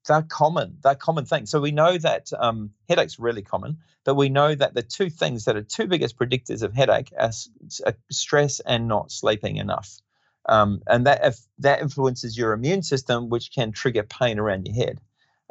[0.07, 0.77] They're common.
[0.83, 1.49] They're common things.
[1.49, 5.45] So we know that um, headache's really common, but we know that the two things
[5.45, 7.31] that are two biggest predictors of headache are
[7.85, 9.89] uh, stress and not sleeping enough.
[10.49, 14.75] Um, and that if that influences your immune system, which can trigger pain around your
[14.75, 14.99] head.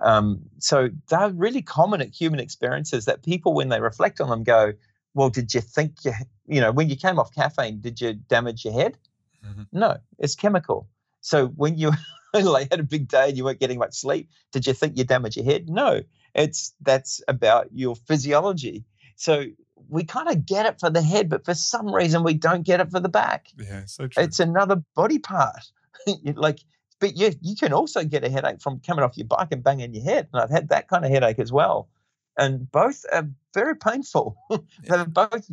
[0.02, 4.42] Um, so they're really common at human experiences that people, when they reflect on them,
[4.42, 4.72] go,
[5.14, 6.12] "Well, did you think you,
[6.46, 8.98] you know, when you came off caffeine, did you damage your head?
[9.44, 9.66] Mhm.
[9.72, 10.88] No, it's chemical.
[11.20, 11.92] So when you
[12.34, 15.04] like had a big day and you weren't getting much sleep, did you think you
[15.04, 15.68] damaged your head?
[15.68, 16.02] No,
[16.34, 18.84] it's that's about your physiology.
[19.16, 19.44] So
[19.88, 22.80] we kind of get it for the head, but for some reason we don't get
[22.80, 24.22] it for the back yeah, so true.
[24.22, 25.70] it's another body part.
[26.34, 26.58] Like,
[27.02, 29.92] but you you can also get a headache from coming off your bike and banging
[29.92, 30.28] your head.
[30.32, 31.88] And I've had that kind of headache as well.
[32.38, 34.36] and both are very painful.
[34.84, 35.50] They're both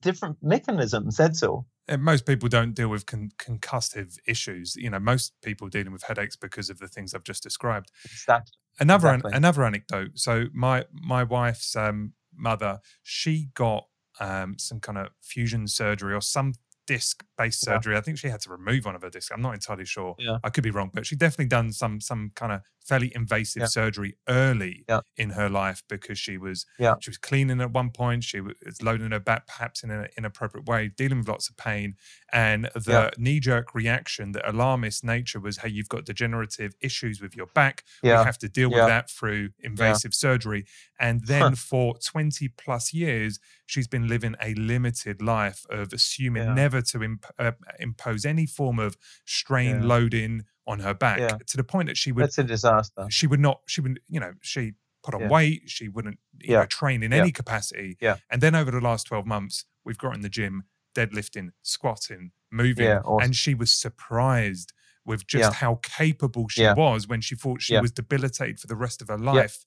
[0.00, 1.16] different mechanisms.
[1.16, 1.66] That's all.
[1.88, 4.76] And most people don't deal with con- concussive issues.
[4.76, 7.90] You know, most people dealing with headaches because of the things I've just described.
[8.04, 8.52] Exactly.
[8.80, 9.30] Another Exactly.
[9.32, 10.12] an- another anecdote.
[10.14, 13.86] So my my wife's um, mother, she got
[14.20, 16.52] um, some kind of fusion surgery or some
[16.86, 17.50] disc Yeah.
[17.50, 17.96] surgery.
[17.96, 19.30] I think she had to remove one of her discs.
[19.30, 20.14] I'm not entirely sure.
[20.18, 20.38] Yeah.
[20.44, 23.66] I could be wrong, but she definitely done some some kind of fairly invasive Yeah.
[23.66, 24.84] surgery early
[25.16, 26.64] in her life because she was
[27.00, 28.24] she was cleaning at one point.
[28.24, 31.96] She was loading her back perhaps in an inappropriate way, dealing with lots of pain,
[32.32, 37.36] and the knee jerk reaction, the alarmist nature was, "Hey, you've got degenerative issues with
[37.36, 37.84] your back.
[38.02, 40.64] We have to deal with that through invasive surgery."
[40.98, 46.80] And then for 20 plus years, she's been living a limited life of assuming never
[46.82, 49.86] to imp- uh, impose any form of strain Yeah.
[49.86, 51.38] loading on her back Yeah.
[51.46, 53.06] to the point that she would That's a disaster.
[53.10, 55.28] she would not she would you know she put on Yeah.
[55.28, 56.60] weight she wouldn't you Yeah.
[56.60, 58.16] know train in any capacity Yeah.
[58.30, 60.64] and then over the last 12 months we've got in the gym
[60.94, 63.24] deadlifting squatting moving Yeah, awesome.
[63.26, 64.72] and she was surprised
[65.08, 65.58] with just Yeah.
[65.58, 66.74] how capable she Yeah.
[66.74, 67.80] was when she thought she Yeah.
[67.80, 69.64] was debilitated for the rest of her life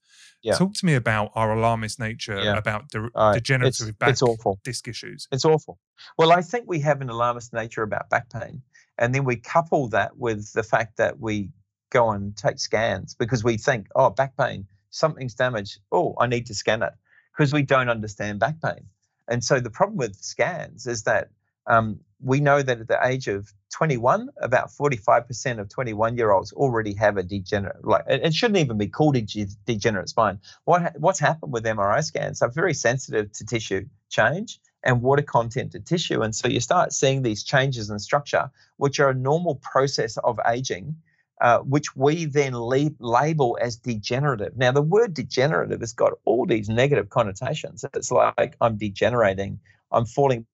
[0.55, 3.33] talk to me about our alarmist nature about de- right.
[3.35, 4.59] degenerative It's, back it's awful.
[4.63, 5.77] disc issues It's awful.
[6.17, 8.61] Well, I think we have an alarmist nature about back pain.
[8.97, 11.51] And then we couple that with the fact that we
[11.91, 15.79] go and take scans because we think, oh, back pain, something's damaged.
[15.91, 16.93] Oh, I need to scan it
[17.35, 18.85] because we don't understand back pain.
[19.27, 21.29] And so the problem with scans is that
[21.67, 26.53] um, we know that at the age of 21, about 45% of 21 year olds
[26.53, 30.39] already have a degenerate, like it, shouldn't even be called a degenerate spine.
[30.65, 32.39] What, what's happened with MRI scans?
[32.39, 36.21] They're very sensitive to tissue change and water content to tissue.
[36.21, 40.39] And so you start seeing these changes in structure, which are a normal process of
[40.47, 40.95] aging,
[41.39, 44.57] uh, which we then label as degenerative.
[44.57, 47.85] Now, the word degenerative has got all these negative connotations.
[47.93, 49.59] It's like I'm degenerating,
[49.91, 50.45] I'm falling.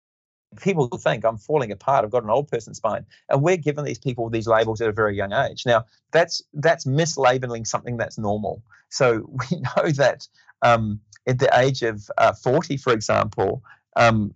[0.61, 2.03] People think I'm falling apart.
[2.03, 4.93] I've got an old person spine, and we're giving these people these labels at a
[4.93, 5.65] very young age.
[5.65, 8.63] Now, that's that's mislabeling something that's normal.
[8.89, 10.27] So we know that
[10.61, 13.63] um, at the age of uh, 40, for example,
[13.95, 14.33] um,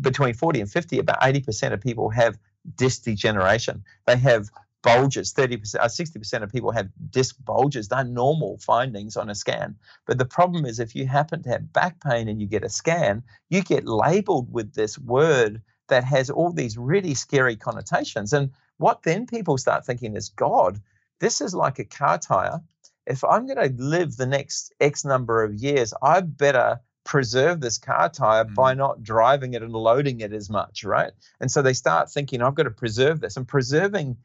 [0.00, 2.38] between 40 and 50, about 80% of people have
[2.76, 3.84] disc degeneration.
[4.06, 4.50] They have
[4.82, 5.32] bulges.
[5.32, 7.88] 30%, uh, 60% of people have disc bulges.
[7.88, 9.76] They're normal findings on a scan.
[10.06, 12.68] But the problem is, if you happen to have back pain and you get a
[12.68, 18.32] scan, you get labeled with this word that has all these really scary connotations.
[18.32, 20.80] And what then people start thinking is, God,
[21.18, 22.60] this is like a car tire.
[23.06, 27.78] If I'm going to live the next X number of years, I better preserve this
[27.78, 28.54] car tire Mm.
[28.54, 31.12] by not driving it and loading it as much, right?
[31.40, 33.36] And so they start thinking, I've got to preserve this.
[33.36, 34.16] And preserving,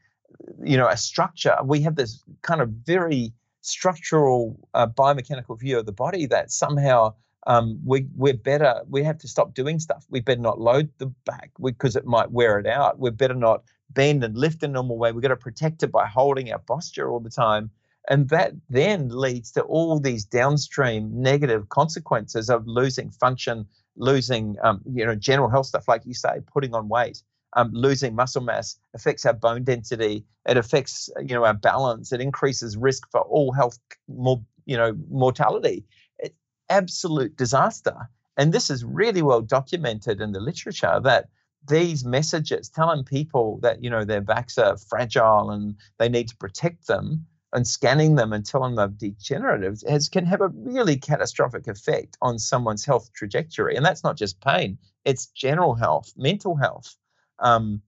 [0.62, 5.86] you know, a structure, we have this kind of very structural uh, biomechanical view of
[5.86, 7.14] the body that somehow
[7.46, 10.04] um, we, we're better, we have to stop doing stuff.
[10.10, 12.98] We better not load the back because it might wear it out.
[12.98, 15.12] We better not bend and lift in normal way.
[15.12, 17.70] We've got to protect it by holding our posture all the time.
[18.08, 23.66] And that then leads to all these downstream negative consequences of losing function,
[23.96, 27.22] losing, um, you know, general health stuff, like you say, putting on weight,
[27.54, 30.24] um, losing muscle mass affects our bone density.
[30.48, 32.12] It affects, you know, our balance.
[32.12, 33.78] It increases risk for all health,
[34.08, 35.84] more, you know, mortality.
[36.18, 36.34] It's
[36.68, 38.08] absolute disaster.
[38.36, 41.28] And this is really well documented in the literature that
[41.66, 46.36] these messages telling people that you know their backs are fragile and they need to
[46.36, 50.96] protect them and scanning them and telling them they're degenerative has, can have a really
[50.96, 53.76] catastrophic effect on someone's health trajectory.
[53.76, 56.96] And that's not just pain, it's general health, mental health.
[57.38, 57.82] Um,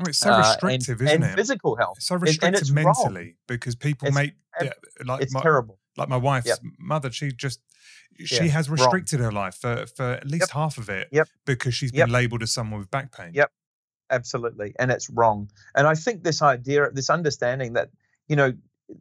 [0.00, 1.98] it's so uh, restrictive and, isn't and it physical health.
[1.98, 2.84] it's so and restrictive it's wrong.
[2.84, 4.70] mentally because people It's make yeah,
[5.04, 5.78] like It's my, terrible.
[5.96, 6.58] like my wife's Yep.
[6.78, 7.60] mother she just
[8.24, 8.78] she Yeah, has wrong.
[8.78, 10.50] restricted her life for, for at least Yep.
[10.50, 11.28] half of it Yep.
[11.46, 13.50] because she's been labeled as someone with back pain Yep.
[14.10, 17.90] absolutely and it's wrong and i think this idea this understanding that
[18.28, 18.52] you know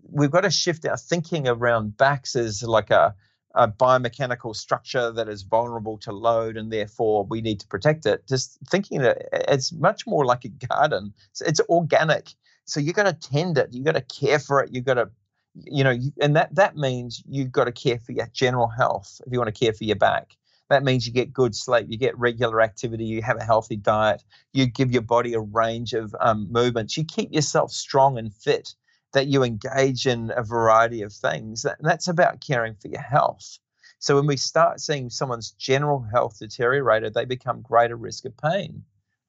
[0.10, 3.14] we've got to shift our thinking around backs as like a,
[3.56, 8.28] a biomechanical structure that is vulnerable to load and therefore we need to protect it.
[8.28, 11.14] Just thinking that it's much more like a garden.
[11.32, 12.30] It's, it's organic.
[12.66, 13.70] So you got to tend it.
[13.72, 14.72] You've got to care for it.
[14.74, 15.10] You've got to
[15.56, 19.32] you know and that that means you've got to care for your general health if
[19.32, 20.36] you want to care for your back.
[20.70, 24.24] That means you get good sleep you get regular activity you have a healthy diet
[24.54, 26.98] you give your body a range of um, movements.
[26.98, 28.74] You keep yourself strong and fit
[29.14, 33.60] that you engage in a variety of things that, that's about caring for your health
[34.00, 38.84] so when we start seeing someone's general health deteriorated they become greater risk of pain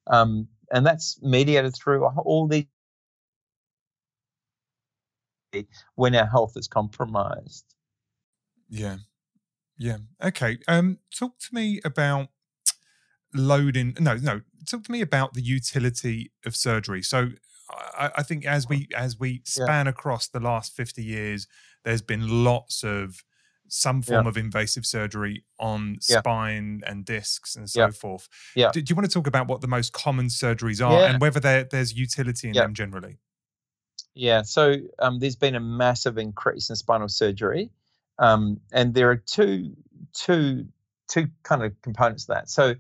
[0.09, 2.67] um, and that's mediated through all these
[5.95, 7.65] when our health is compromised
[8.69, 8.97] yeah
[9.79, 9.99] Yeah.
[10.23, 10.59] Okay.
[10.69, 12.29] Um, talk to me about
[13.35, 13.97] loading.
[13.99, 14.43] No, no.
[14.69, 17.03] Talk to me about the utility of surgery.
[17.03, 17.31] So,
[17.99, 19.91] I, I think as we as we span yeah.
[19.91, 21.47] across the last fifty years,
[21.85, 23.25] there's been lots of
[23.69, 24.29] some form yeah.
[24.29, 26.19] of invasive surgery on yeah.
[26.19, 28.29] spine and discs and so forth.
[28.55, 28.71] Yeah.
[28.73, 31.41] Do, do, you want to talk about what the most common surgeries are and whether
[31.65, 33.19] there's utility in them generally?
[34.15, 34.43] Yeah.
[34.43, 37.71] So um, there's been a massive increase in spinal surgery.
[38.19, 39.75] Um, and there are two
[40.13, 40.67] two
[41.09, 42.49] two kind of components to that.
[42.49, 42.75] So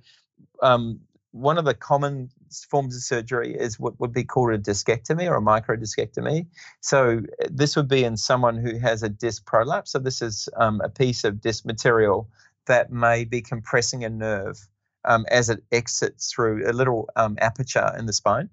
[0.63, 1.01] um,
[1.33, 2.31] one of the common
[2.63, 6.47] forms of surgery is what would be called a discectomy or a microdiscectomy.
[6.81, 9.93] So this would be in someone who has a disc prolapse.
[9.93, 12.29] So this is um, a piece of disc material
[12.67, 14.59] that may be compressing a nerve
[15.05, 18.51] um, as it exits through a little um, aperture in the spine.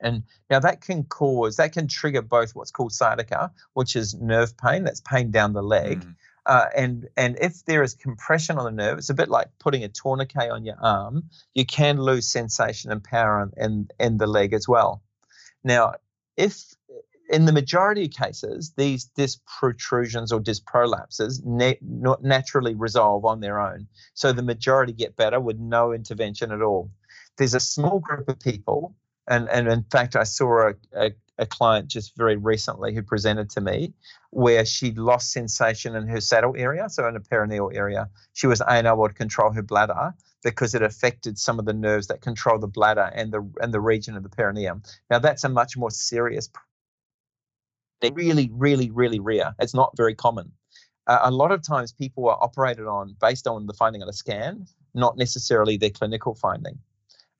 [0.00, 4.56] And now that can cause, that can trigger both what's called sciatica, which is nerve
[4.56, 6.00] pain, that's pain down the leg.
[6.00, 6.14] Mm.
[6.46, 9.82] Uh, and and if there is compression on the nerve, it's a bit like putting
[9.82, 11.24] a tourniquet on your arm.
[11.54, 15.02] You can lose sensation and power in, in, the leg as well.
[15.64, 15.94] Now,
[16.36, 16.62] if
[17.28, 23.40] in the majority of cases, these disc protrusions or disc prolapses na- naturally resolve on
[23.40, 23.88] their own.
[24.14, 26.92] So the majority get better with no intervention at all.
[27.38, 28.94] There's a small group of people
[29.28, 33.50] and and in fact, I saw a, a, a client just very recently who presented
[33.50, 33.92] to me
[34.30, 38.08] where she lost sensation in her saddle area, so in the perineal area.
[38.32, 42.20] She was unable to control her bladder because it affected some of the nerves that
[42.20, 44.82] control the bladder and the and the region of the perineum.
[45.10, 46.48] Now that's a much more serious.
[48.00, 49.54] They're really, really, really rare.
[49.58, 50.52] It's not very common.
[51.06, 54.12] Uh, a lot of times people are operated on based on the finding on a
[54.12, 56.78] scan, not necessarily their clinical finding.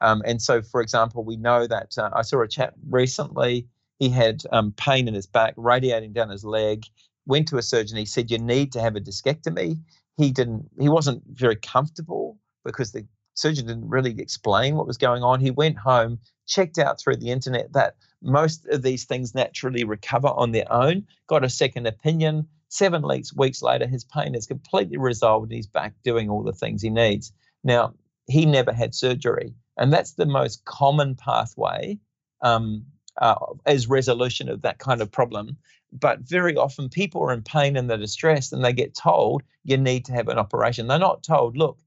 [0.00, 3.66] Um, and so, for example, we know that uh, I saw a chap recently.
[3.98, 6.84] He had um, pain in his back, radiating down his leg.
[7.26, 7.96] Went to a surgeon.
[7.96, 9.78] He said, "You need to have a discectomy."
[10.16, 10.70] He didn't.
[10.78, 15.40] He wasn't very comfortable because the surgeon didn't really explain what was going on.
[15.40, 20.28] He went home, checked out through the internet that most of these things naturally recover
[20.28, 21.06] on their own.
[21.26, 22.48] Got a second opinion.
[22.68, 26.52] Seven weeks weeks later, his pain is completely resolved, and he's back doing all the
[26.52, 27.32] things he needs.
[27.62, 27.94] Now,
[28.26, 29.54] he never had surgery.
[29.76, 31.98] And that's the most common pathway
[32.42, 32.86] um,
[33.18, 35.56] uh, as resolution of that kind of problem.
[35.92, 39.76] But very often people are in pain and they're distressed and they get told you
[39.76, 40.86] need to have an operation.
[40.86, 41.78] They're not told, look,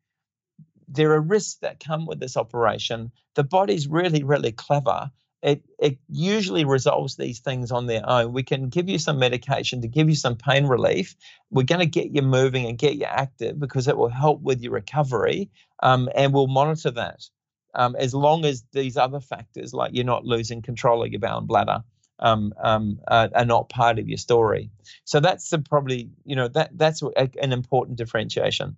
[0.88, 3.12] there are risks that come with this operation.
[3.36, 5.12] The body's really, really clever.
[5.42, 8.34] It, it usually resolves these things on their own.
[8.34, 11.16] We can give you some medication to give you some pain relief.
[11.50, 14.62] We're going to get you moving and get you active because it will help with
[14.62, 15.50] your recovery,
[15.82, 17.30] um, and we'll monitor that
[17.74, 21.40] um, as long as these other factors, like you're not losing control of your bowel
[21.40, 21.84] and bladder,
[22.20, 24.72] um, um, uh, are not part of your story.
[25.06, 28.76] So that's the probably you know that that's a, an important differentiation.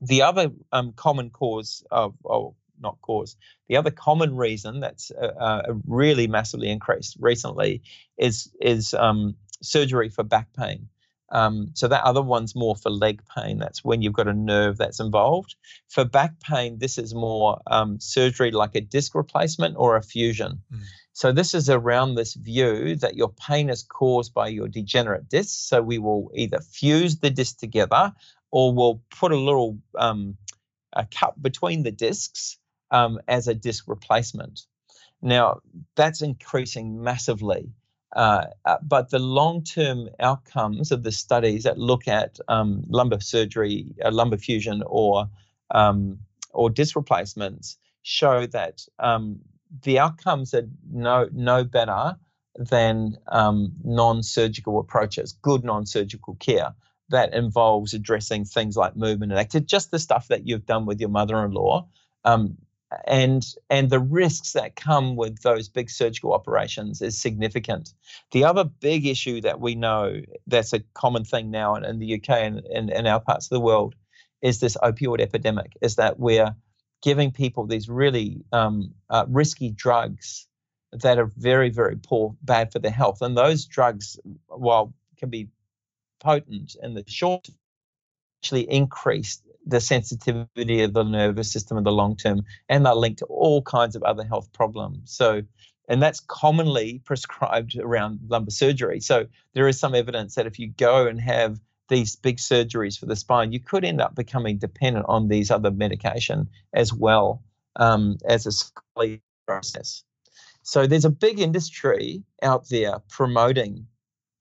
[0.00, 3.36] The other um, common cause of, oh, not cause,
[3.68, 7.82] the other common reason that's uh, uh, really massively increased recently
[8.18, 10.88] is is um, surgery for back pain.
[11.30, 13.58] Um, so that other one's more for leg pain.
[13.58, 15.56] That's when you've got a nerve that's involved.
[15.88, 20.62] For back pain, this is more um, surgery like a disc replacement or a fusion.
[20.72, 20.82] Mm.
[21.12, 25.52] So this is around this view that your pain is caused by your degenerate discs.
[25.52, 28.12] So we will either fuse the disc together
[28.50, 30.36] or we'll put a little um,
[30.92, 32.58] a cup between the discs
[32.90, 34.60] um, as a disc replacement.
[35.22, 35.60] Now
[35.94, 37.70] that's increasing massively.
[38.16, 43.94] Uh, uh, but the long-term outcomes of the studies that look at um, lumbar surgery,
[44.02, 45.28] uh, lumbar fusion, or
[45.70, 46.18] um,
[46.54, 49.38] or disc replacements show that um,
[49.82, 52.16] the outcomes are no no better
[52.58, 56.74] than um, non-surgical approaches, good non-surgical care
[57.10, 61.00] that involves addressing things like movement and activity, just the stuff that you've done with
[61.00, 61.86] your mother-in-law.
[62.24, 62.56] Um,
[63.06, 67.92] and and the risks that come with those big surgical operations is significant.
[68.32, 72.14] The other big issue that we know that's a common thing now in, in the
[72.14, 73.94] UK and in our parts of the world
[74.42, 75.72] is this opioid epidemic.
[75.80, 76.54] Is that we're
[77.02, 80.46] giving people these really um, uh, risky drugs
[80.92, 85.48] that are very very poor, bad for their health, and those drugs, while can be
[86.20, 87.48] potent in the short,
[88.40, 93.18] actually increase the sensitivity of the nervous system in the long term, and they're linked
[93.18, 95.00] to all kinds of other health problems.
[95.12, 95.42] So,
[95.88, 99.00] and that's commonly prescribed around lumbar surgery.
[99.00, 103.06] So, there is some evidence that if you go and have these big surgeries for
[103.06, 107.42] the spine, you could end up becoming dependent on these other medication as well
[107.76, 110.04] um, as a sleep process.
[110.62, 113.86] So, there's a big industry out there promoting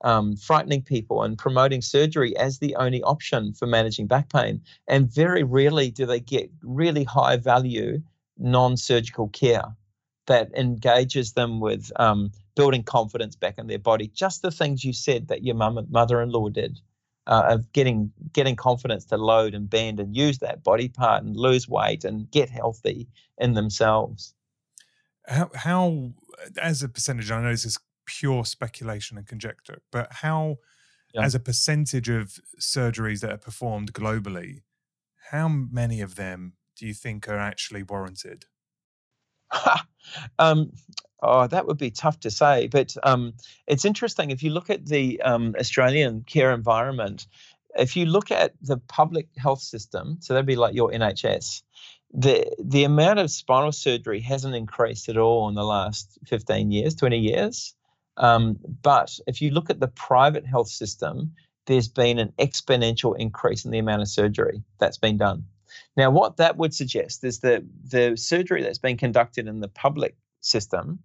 [0.05, 4.61] um, frightening people and promoting surgery as the only option for managing back pain.
[4.87, 8.01] And very rarely do they get really high value
[8.37, 9.65] non surgical care
[10.27, 14.07] that engages them with um, building confidence back in their body.
[14.13, 16.79] Just the things you said that your mum, mother-in-law did.
[17.27, 21.35] Uh, of getting getting confidence to load and bend and use that body part and
[21.35, 23.07] lose weight and get healthy
[23.39, 24.35] in themselves.
[25.27, 26.11] How, how
[26.61, 30.57] as a percentage, I know this is pure speculation and conjecture, but how,
[31.13, 31.23] yeah.
[31.23, 34.61] as a percentage of surgeries that are performed globally,
[35.31, 38.45] how many of them do you think are actually warranted?
[40.39, 40.71] um,
[41.21, 43.33] oh, that would be tough to say, but um,
[43.67, 44.31] it's interesting.
[44.31, 47.27] If you look at the um, Australian care environment,
[47.77, 51.63] if you look at the public health system, so that'd be like your NHS,
[52.13, 56.95] the the amount of spinal surgery hasn't increased at all in the last 15 years,
[56.95, 57.75] 20 years.
[58.17, 61.33] Um, but if you look at the private health system,
[61.65, 65.45] there's been an exponential increase in the amount of surgery that's been done.
[65.97, 70.15] Now, what that would suggest is that the surgery that's been conducted in the public
[70.41, 70.99] system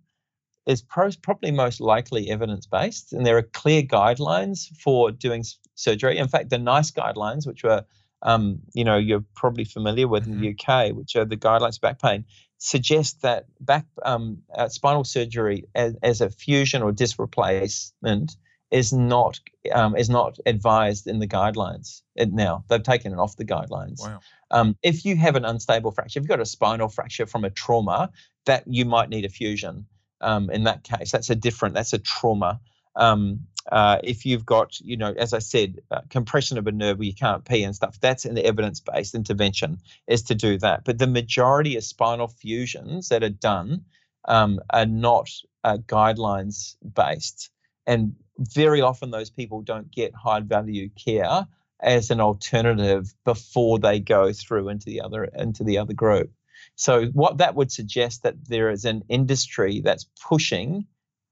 [0.67, 5.45] is pro- probably most likely evidence based, and there are clear guidelines for doing
[5.75, 6.19] surgery.
[6.19, 7.85] In fact, the NICE guidelines, which were
[8.23, 10.33] um, you know you're probably familiar with mm-hmm.
[10.35, 12.25] in the UK, which are the guidelines for back pain,
[12.61, 18.37] suggest that back um, uh, spinal surgery as, as, a fusion or disc replacement
[18.71, 19.41] is not
[19.73, 22.63] um, is not advised in the guidelines now.
[22.69, 24.01] They've taken it off the guidelines.
[24.01, 24.21] Wow.
[24.51, 27.51] Um, if you have an unstable fracture, if you've got a spinal fracture from a
[27.51, 28.11] trauma,
[28.45, 29.87] that you might need a fusion.
[30.21, 31.75] Um, in that case, that's a different.
[31.75, 32.61] That's a trauma.
[32.95, 36.99] Um, uh, if you've got, you know, as I said, uh, compression of a nerve
[36.99, 40.85] where you can't pee and stuff, that's an evidence-based intervention is to do that.
[40.85, 43.85] But the majority of spinal fusions that are done
[44.27, 45.31] um, are not
[45.64, 47.51] uh, guidelines based,
[47.87, 51.47] and very often those people don't get high value care
[51.83, 56.31] as an alternative before they go through into the other into the other group.
[56.75, 60.87] So what that would suggest that there is an industry that's pushing,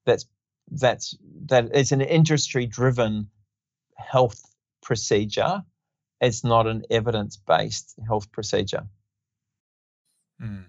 [0.07, 0.26] that's
[0.70, 1.16] that's
[1.46, 3.30] that it's an industry driven
[3.96, 4.40] health
[4.82, 5.62] procedure.
[6.20, 8.86] It's not an evidence based health procedure.
[10.42, 10.66] Mm.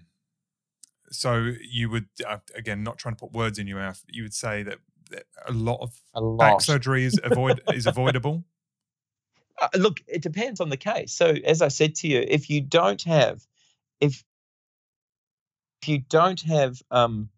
[1.10, 4.02] So you would uh, again not trying to put words in your mouth.
[4.08, 4.78] You would say that,
[5.10, 6.38] that a lot of a lot.
[6.38, 8.44] back surgery is avoid is avoidable.
[9.60, 11.12] Uh, look, it depends on the case.
[11.12, 13.46] So as I said to you, if you don't have
[14.00, 14.24] if
[15.82, 17.30] if you don't have um,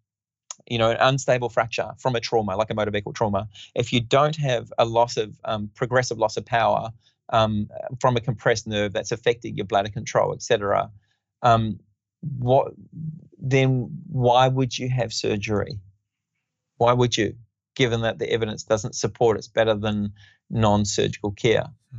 [0.67, 4.01] you know, an unstable fracture from a trauma, like a motor vehicle trauma, if you
[4.01, 6.91] don't have a loss of um, progressive loss of power
[7.31, 7.69] um,
[8.01, 10.91] from a compressed nerve that's affecting your bladder control, etc.,
[11.43, 11.81] um,
[12.39, 12.73] what
[13.39, 13.91] then?
[14.07, 15.81] Why would you have surgery?
[16.77, 17.35] Why would you,
[17.75, 20.13] given that the evidence doesn't support it's better than
[20.49, 21.67] non-surgical care?
[21.91, 21.99] Hmm.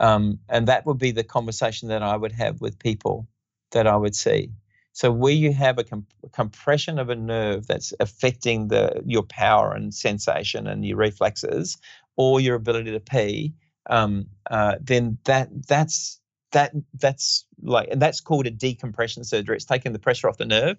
[0.00, 3.28] Um, and that would be the conversation that I would have with people
[3.72, 4.52] that I would see.
[4.98, 9.72] So where you have a comp- compression of a nerve that's affecting the your power
[9.72, 11.78] and sensation and your reflexes,
[12.16, 13.54] or your ability to pee,
[13.88, 16.20] um, uh, then that that's
[16.50, 19.54] that that's like and that's called a decompression surgery.
[19.54, 20.78] It's taking the pressure off the nerve.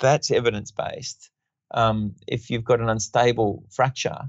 [0.00, 1.30] That's evidence based.
[1.70, 4.22] Um, if you've got an unstable fracture,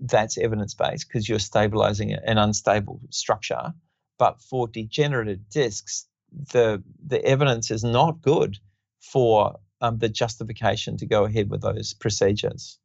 [0.00, 3.74] that's evidence based because you're stabilizing an unstable structure.
[4.18, 6.08] But for degenerative discs,
[6.52, 8.58] the the evidence is not good
[9.02, 12.78] for um, the justification to go ahead with those procedures.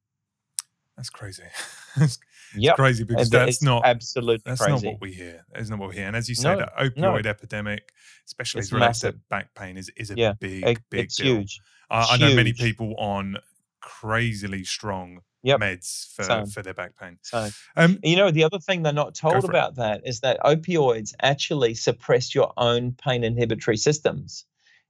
[0.98, 1.44] That's crazy.
[1.98, 2.18] it's
[2.56, 2.76] yep.
[2.76, 4.88] crazy because that's not absolutely that's crazy.
[4.88, 5.46] not what we hear.
[5.54, 6.08] That's not what we hear.
[6.08, 7.30] And as you say, no, the opioid no.
[7.30, 7.92] epidemic,
[8.26, 11.38] especially it's related to back pain, is is a yeah, big, it, big it's deal.
[11.38, 11.62] Huge.
[11.90, 13.38] I, I know many people on
[13.80, 15.60] crazily strong yep.
[15.60, 16.46] meds for, Same.
[16.48, 17.20] for their back pain.
[17.22, 19.76] So, um, you know, the other thing they're not told about it.
[19.78, 24.46] that is that opioids actually suppress your own pain inhibitory systems.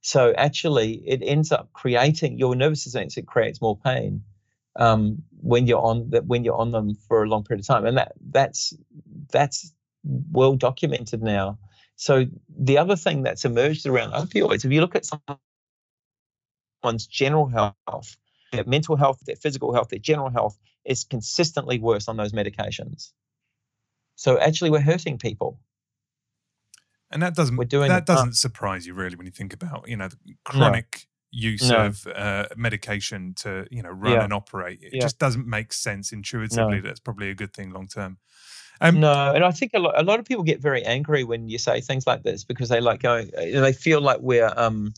[0.07, 3.09] So actually, it ends up creating your nervous system.
[3.13, 4.23] It creates more pain
[4.77, 7.85] um, when you're on that when you're on them for a long period of time,
[7.85, 8.73] and that that's
[9.33, 9.73] that's
[10.31, 11.59] well documented now.
[11.97, 12.25] So
[12.57, 15.05] the other thing that's emerged around opioids, if you look at
[16.83, 18.17] someone's general health,
[18.53, 23.11] their mental health, their physical health, their general health is consistently worse on those medications.
[24.15, 25.59] So actually, we're hurting people.
[27.11, 29.95] And that doesn't We're doing that doesn't surprise you really when you think about you
[29.95, 31.39] know the chronic no.
[31.39, 31.85] use no.
[31.85, 34.23] of uh, medication to you know run yeah.
[34.23, 34.79] and operate.
[34.81, 35.01] It yeah.
[35.01, 36.77] just doesn't make sense intuitively.
[36.77, 36.81] No.
[36.81, 38.17] That's probably a good thing long term.
[38.79, 41.49] Um, no, and I think a lot, a lot of people get very angry when
[41.49, 44.93] you say things like this because they like going, they feel like we're um,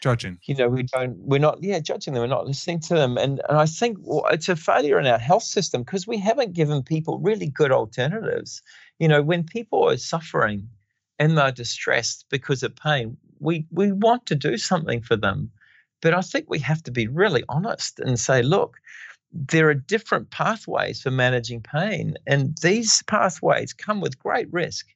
[0.00, 0.38] judging.
[0.44, 2.22] You know, we don't, we're not, yeah, judging them.
[2.22, 3.16] We're not listening to them.
[3.16, 6.52] And, and I think well, it's a failure in our health system because we haven't
[6.52, 8.62] given people really good alternatives.
[8.98, 10.68] You know, when people are suffering
[11.18, 15.50] and they're distressed because of pain, we, we want to do something for them.
[16.02, 18.78] But I think we have to be really honest and say, look,
[19.32, 24.86] there are different pathways for managing pain, and these pathways come with great risk.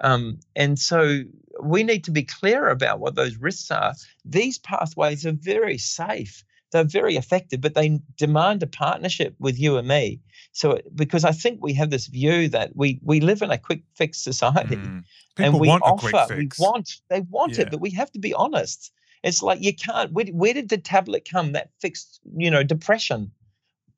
[0.00, 1.22] Um, and so
[1.62, 3.94] we need to be clear about what those risks are.
[4.24, 6.44] These pathways are very safe.
[6.74, 10.20] They're very effective, but they demand a partnership with you and me.
[10.50, 13.82] So, because I think we have this view that we we live in a quick
[13.94, 15.04] fix society, Mm.
[15.38, 17.62] and we want offer, we want, they want Yeah.
[17.62, 18.90] it, but we have to be honest.
[19.22, 20.10] It's like you can't.
[20.12, 23.30] Where, where did the tablet come that fixed, you know, depression?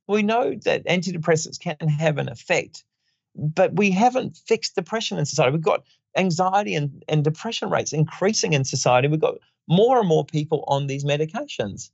[0.06, 2.84] We know that antidepressants can have an effect,
[3.34, 5.52] but we haven't fixed depression in society.
[5.52, 5.82] We've got
[6.16, 9.08] anxiety and, and depression rates increasing in society.
[9.08, 11.90] We've got more and more people on these medications.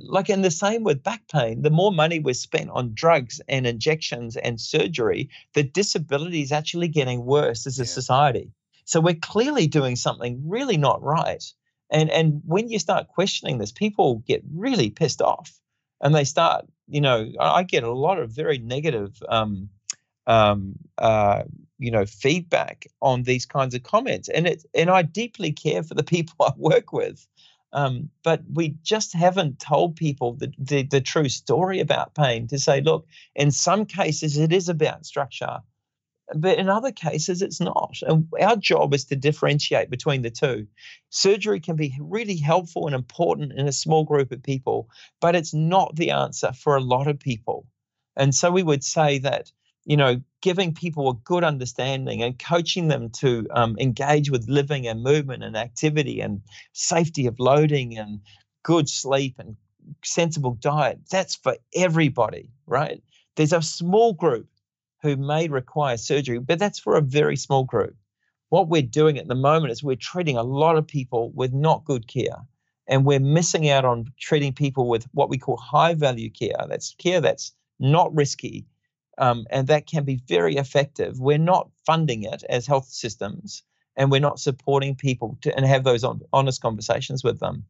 [0.00, 3.66] Like in the same with back pain, the more money we're spent on drugs and
[3.66, 7.86] injections and surgery, the disability is actually getting worse as a Yeah.
[7.86, 8.52] society.
[8.84, 11.44] So we're clearly doing something really not right.
[11.90, 15.58] And and when you start questioning this, people get really pissed off,
[16.00, 16.66] and they start.
[16.86, 19.70] You know, I I get a lot of very negative, um,
[20.26, 21.44] um, uh,
[21.78, 25.94] you know, feedback on these kinds of comments, and it and I deeply care for
[25.94, 27.26] the people I work with.
[27.72, 32.58] Um, but we just haven't told people the, the the true story about pain to
[32.58, 35.58] say, look, in some cases it is about structure,
[36.34, 37.98] but in other cases it's not.
[38.02, 40.66] And our job is to differentiate between the two.
[41.10, 44.88] Surgery can be really helpful and important in a small group of people,
[45.20, 47.66] but it's not the answer for a lot of people.
[48.16, 49.52] And so we would say that,
[49.88, 54.86] you know, giving people a good understanding and coaching them to um, engage with living
[54.86, 56.42] and movement and activity and
[56.74, 58.20] safety of loading and
[58.62, 59.56] good sleep and
[60.04, 63.02] sensible diet, that's for everybody, right?
[63.34, 64.46] There's a small group
[65.00, 67.96] who may require surgery, but that's for a very small group.
[68.50, 71.86] What we're doing at the moment is we're treating a lot of people with not
[71.86, 72.36] good care,
[72.86, 76.66] and we're missing out on treating people with what we call high value care.
[76.68, 78.66] That's care that's not risky,
[79.18, 81.20] um, and that can be very effective.
[81.20, 83.62] We're not funding it as health systems,
[83.96, 87.64] and we're not supporting people to and have those on, honest conversations with them.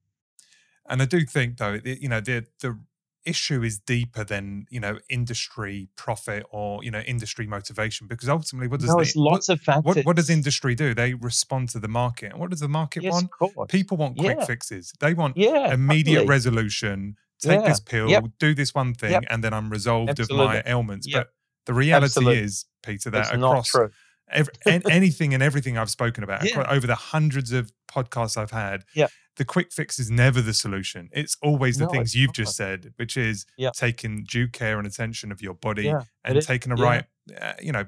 [0.88, 2.78] And I do think, though, you know, the the
[3.24, 8.68] issue is deeper than you know industry profit or you know industry motivation because ultimately,
[8.68, 9.96] what does No, the, lots what, of factors.
[9.96, 10.94] what, what does industry do?
[10.94, 12.32] They respond to the market.
[12.32, 13.68] And what does the market yes, want?
[13.68, 14.44] People want quick Yeah.
[14.46, 14.92] fixes.
[15.00, 16.28] They want yeah, immediate totally.
[16.28, 17.16] resolution.
[17.40, 17.68] Take Yeah.
[17.68, 18.24] this pill, Yep.
[18.40, 19.24] do this one thing, Yep.
[19.30, 21.06] and then I'm resolved of my ailments.
[21.06, 21.14] Yep.
[21.16, 21.32] But
[21.68, 22.38] the reality Absolutely.
[22.42, 23.90] is, Peter, that It's across true.
[24.30, 26.64] ev- an- anything and everything I've spoken about Yeah.
[26.68, 29.06] over the hundreds of podcasts I've had, Yeah.
[29.36, 31.08] the quick fix is never the solution.
[31.12, 32.34] It's always the No, things you've not.
[32.34, 33.70] just said, which is Yeah.
[33.76, 36.46] taking due care and attention of your body Yeah, and it is.
[36.46, 37.04] taking a right,
[37.40, 37.86] uh, you know,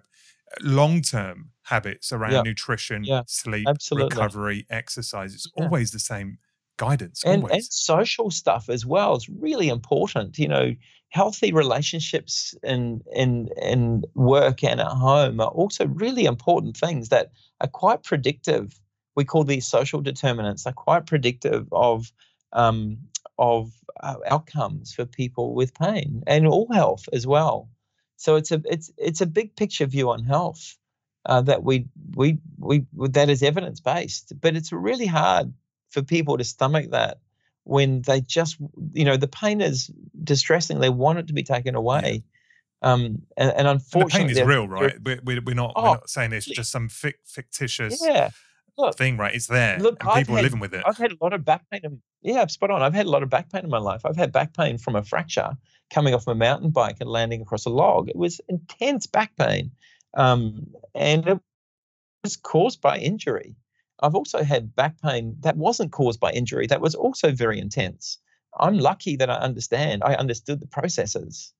[0.60, 4.14] long term habits around nutrition, sleep, Absolutely.
[4.16, 5.34] recovery, exercise.
[5.34, 6.38] It's always the same
[6.76, 7.22] guidance.
[7.24, 7.68] and, and always.
[7.74, 10.38] social stuff as well is really important.
[10.38, 10.74] You know,
[11.10, 17.32] healthy relationships in in in work and at home are also really important things that
[17.60, 18.80] are quite predictive.
[19.16, 20.66] We call these social determinants.
[20.66, 22.12] Are quite predictive of
[22.52, 22.98] um,
[23.38, 27.68] of uh, outcomes for people with pain and all health as well.
[28.16, 30.76] So it's a it's it's a big picture view on health
[31.26, 35.52] uh, that we we we that is evidence based, but it's really hard
[35.90, 37.18] for people to stomach that
[37.64, 38.56] when they just
[38.92, 39.90] you know the pain is
[40.24, 42.22] distressing they want it to be taken away
[42.82, 44.96] um and, and And the unfortunately pain is real, right?
[45.04, 45.74] We're, we're, we're not.
[45.76, 48.30] Oh, we're not saying it's just some fic- fictitious yeah
[48.80, 49.34] look thing, right?
[49.34, 50.82] It's there, Look, and people are living with it.
[50.86, 51.80] I've had a lot of back pain.
[51.84, 52.82] In, yeah, spot on.
[52.82, 54.02] I've had a lot of back pain in my life.
[54.04, 55.56] I've had back pain from a fracture
[55.92, 58.08] coming off my mountain bike and landing across a log.
[58.08, 59.70] It was intense back pain,
[60.16, 61.38] um, and it
[62.24, 63.54] was caused by injury.
[64.02, 66.66] I've also had back pain that wasn't caused by injury.
[66.66, 68.18] That was also very intense.
[68.58, 70.02] I'm lucky that I understand.
[70.04, 71.52] I understood the processes.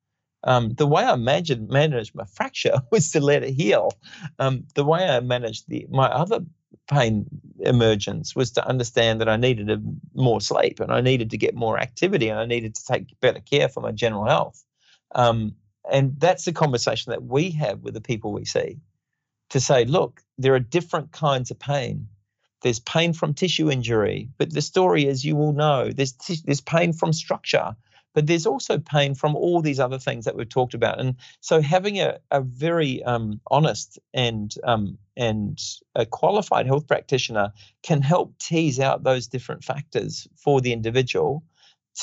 [0.45, 3.93] Um, the way I managed, managed my fracture was to let it heal.
[4.39, 6.41] Um, the way I managed the my other
[6.89, 7.27] pain
[7.61, 9.81] emergence was to understand that I needed a,
[10.15, 13.41] more sleep and I needed to get more activity and I needed to take better
[13.41, 14.65] care for my general health.
[15.15, 15.55] Um,
[15.91, 18.79] and that's the conversation that we have with the people we see
[19.51, 22.09] to say, look, there are different kinds of pain.
[22.63, 26.61] There's pain from tissue injury, but the story is you will know there's, tis- there's
[26.61, 27.75] pain from structure.
[28.15, 31.01] but there's also pain from all these other things that we've talked about.
[31.01, 35.59] And so having a, a very um, honest and um, and
[35.95, 37.53] a qualified health practitioner
[37.83, 41.45] can help tease out those different factors for the individual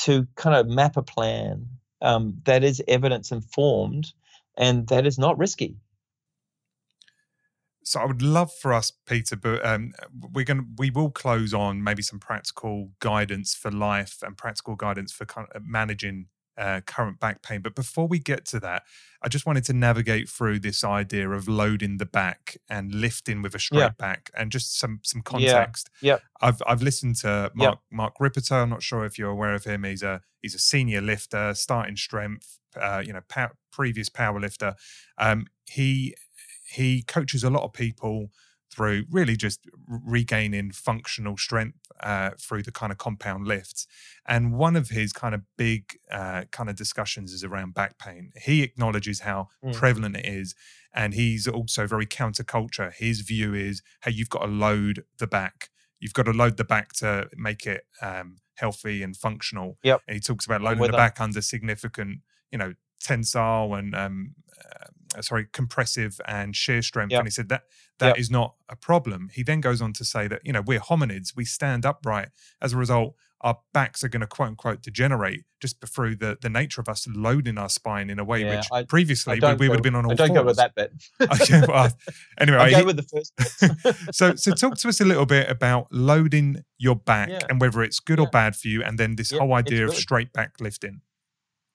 [0.02, 1.66] to kind of map a plan
[2.00, 4.12] um, that is evidence informed
[4.56, 5.76] and that is not risky
[7.88, 9.94] so I would love for us, Peter, but um,
[10.34, 14.76] we're going to we will close on maybe some practical guidance for life and practical
[14.76, 16.26] guidance for kind of managing
[16.58, 17.62] uh, current back pain.
[17.62, 18.82] But before we get to that,
[19.22, 23.54] I just wanted to navigate through this idea of loading the back and lifting with
[23.54, 23.88] a straight yeah.
[23.90, 25.88] back, and just some some context.
[26.02, 26.12] Yeah.
[26.12, 26.22] Yep.
[26.42, 27.78] I've I've listened to Mark yep.
[27.90, 28.62] Mark Rippetoe.
[28.62, 29.84] I'm not sure if you're aware of him.
[29.84, 32.58] He's a he's a senior lifter, starting strength.
[32.78, 34.74] Uh, you know, pow- previous power lifter.
[35.16, 36.14] Um, he
[36.68, 38.30] he coaches a lot of people
[38.70, 43.86] through really just regaining functional strength uh, through the kind of compound lifts.
[44.26, 48.30] And one of his kind of big uh, kind of discussions is around back pain.
[48.42, 49.74] He acknowledges how mm.
[49.74, 50.54] prevalent it is.
[50.94, 52.92] And he's also very counterculture.
[52.92, 55.70] His view is, hey, you've got to load the back.
[55.98, 59.78] You've got to load the back to make it um, healthy and functional.
[59.82, 60.02] Yep.
[60.06, 62.20] And he talks about loading the back under significant,
[62.52, 64.86] you know, tensile and um, uh,
[65.20, 67.20] sorry compressive and shear strength yep.
[67.20, 67.62] and he said that
[67.98, 68.18] that yep.
[68.18, 71.34] is not a problem he then goes on to say that you know we're hominids
[71.36, 72.28] we stand upright
[72.60, 76.50] as a result our backs are going to quote unquote degenerate just through the the
[76.50, 79.60] nature of us loading our spine in a way yeah, which I, previously I we,
[79.60, 80.38] we, would have been on all I don't fours.
[80.38, 80.92] go with that bit.
[81.20, 81.92] okay, well,
[82.40, 84.14] anyway, I go he, with the first.
[84.14, 87.40] so so talk to us a little bit about loading your back yeah.
[87.48, 88.24] and whether it's good yeah.
[88.24, 91.00] or bad for you, and then this whole idea of straight back lifting.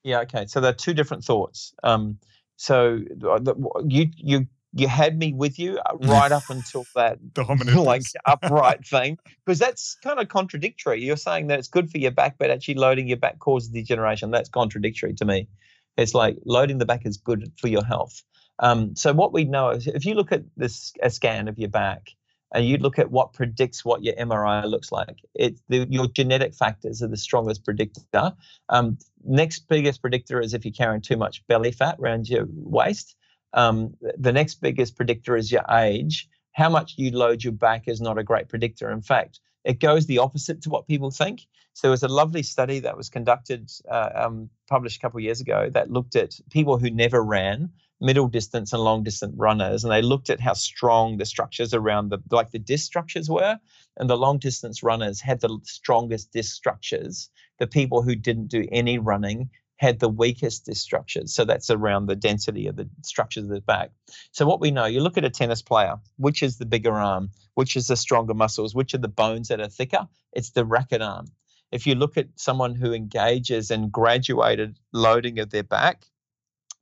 [0.03, 0.21] Yeah.
[0.21, 0.45] Okay.
[0.47, 1.73] So there are two different thoughts.
[1.83, 2.19] Um,
[2.63, 3.39] so uh,
[3.85, 7.19] you you you had me with you uh, right up until that
[7.75, 11.03] like upright thing because that's kind of contradictory.
[11.03, 14.31] You're saying that it's good for your back, but actually loading your back causes degeneration.
[14.31, 15.49] That's contradictory to me.
[15.97, 18.23] It's like loading the back is good for your health.
[18.59, 21.69] Um, so what we know is if you look at this a scan of your
[21.69, 22.11] back,
[22.53, 25.17] and you look at what predicts what your MRI looks like.
[25.33, 28.33] It, the, your genetic factors are the strongest predictor.
[28.69, 33.15] Um, next biggest predictor is if you're carrying too much belly fat around your waist.
[33.53, 36.29] Um, the next biggest predictor is your age.
[36.51, 38.91] How much you load your back is not a great predictor.
[38.91, 41.41] In fact, it goes the opposite to what people think.
[41.73, 45.23] So there was a lovely study that was conducted, uh, um, published a couple of
[45.23, 47.71] years ago, that looked at people who never ran
[48.03, 52.09] middle distance and long distance runners and they looked at how strong the structures around
[52.09, 53.57] the like the disc structures were
[53.97, 57.29] and the long distance runners had the strongest disc structures.
[57.59, 62.07] The people who didn't do any running had the weakest disc structures so that's around
[62.07, 63.91] the density of the structures of the back.
[64.31, 67.29] So what we know you look at a tennis player which is the bigger arm?
[67.53, 68.75] Which is the stronger muscles?
[68.75, 70.09] Which are the bones that are thicker?
[70.33, 71.27] It's the racket arm.
[71.71, 76.05] If you look at someone who engages in graduated loading of their back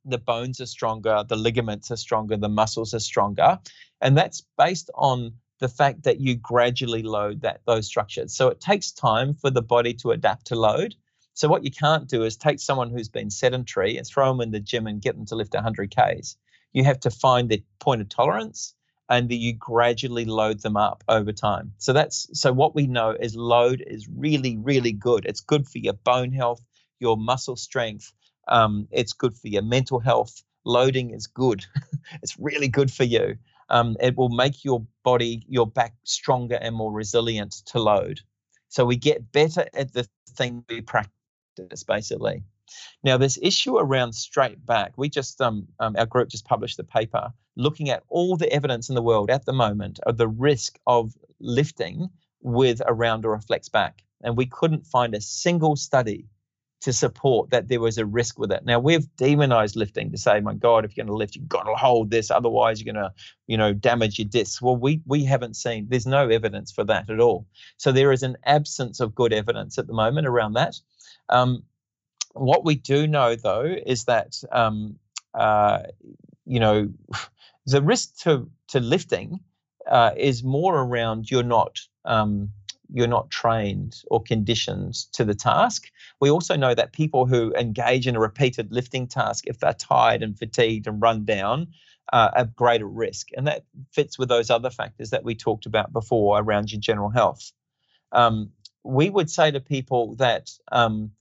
[0.04, 3.58] the bones are stronger, the ligaments are stronger, the muscles are stronger.
[4.00, 8.34] And that's based on the fact that you gradually load that those structures.
[8.34, 10.96] So it takes time for the body to adapt to load.
[11.34, 14.50] So what you can't do is take someone who's been sedentary and throw them in
[14.50, 16.36] the gym and get them to lift 100 Ks.
[16.72, 18.74] You have to find the point of tolerance
[19.08, 21.72] and that you gradually load them up over time.
[21.78, 25.26] So that's so what we know is load is really really good.
[25.26, 26.60] It's good for your bone health,
[26.98, 28.12] your muscle strength,
[28.48, 30.42] um, it's good for your mental health.
[30.64, 31.64] Loading is good.
[32.22, 33.36] it's really good for you.
[33.68, 38.20] Um, it will make your body, your back stronger and more resilient to load.
[38.68, 42.42] So we get better at the thing we practice, basically.
[43.02, 46.84] Now, this issue around straight back, we just, um, um, our group just published a
[46.84, 50.78] paper looking at all the evidence in the world at the moment of the risk
[50.86, 52.08] of lifting
[52.40, 54.02] with a round or a flex back.
[54.22, 56.28] And we couldn't find a single study
[56.82, 58.64] to support that there was a risk with it.
[58.64, 61.62] Now we've demonized lifting to say, my God, if you're going to lift, you've got
[61.62, 63.12] to hold this, otherwise you're going to,
[63.46, 64.60] you know, damage your discs.
[64.60, 65.86] Well, we we haven't seen.
[65.88, 67.46] There's no evidence for that at all.
[67.76, 70.74] So there is an absence of good evidence at the moment around that.
[71.28, 71.62] Um,
[72.34, 74.96] what we do know though is that um,
[75.34, 75.84] uh,
[76.44, 76.88] you know
[77.66, 79.38] the risk to to lifting
[79.88, 82.50] uh, is more around you're not um,
[82.92, 85.90] you're not trained or conditioned to the task.
[86.20, 90.22] We also know that people who engage in a repeated lifting task, if they're tired
[90.22, 91.68] and fatigued and run down,
[92.12, 93.28] uh, are greater risk.
[93.36, 97.08] And that fits with those other factors that we talked about before around your general
[97.08, 97.52] health.
[98.12, 98.50] Um,
[98.84, 101.12] we would say to people that, um,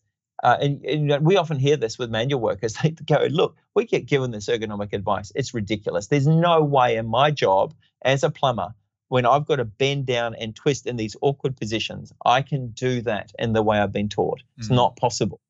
[0.44, 4.08] uh, and, and, we often hear this with manual workers, they go, look, we get
[4.08, 5.32] given this ergonomic advice.
[5.36, 6.08] It's ridiculous.
[6.08, 8.74] There's no way in my job as a plumber
[9.12, 13.02] when I've got to bend down and twist in these awkward positions, I can do
[13.02, 14.42] that in the way I've been taught.
[14.58, 14.76] It's mm.
[14.76, 15.42] not possible.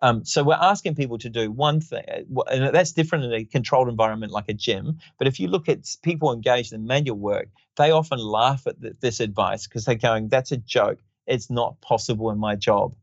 [0.00, 3.44] Um, so we're asking people to do one thing, uh, and that's different in a
[3.44, 4.98] controlled environment like a gym.
[5.18, 9.20] But if you look at people engaged in manual work, they often laugh at this
[9.20, 11.00] advice because they're going, "That's a joke.
[11.26, 12.94] It's not possible in my job."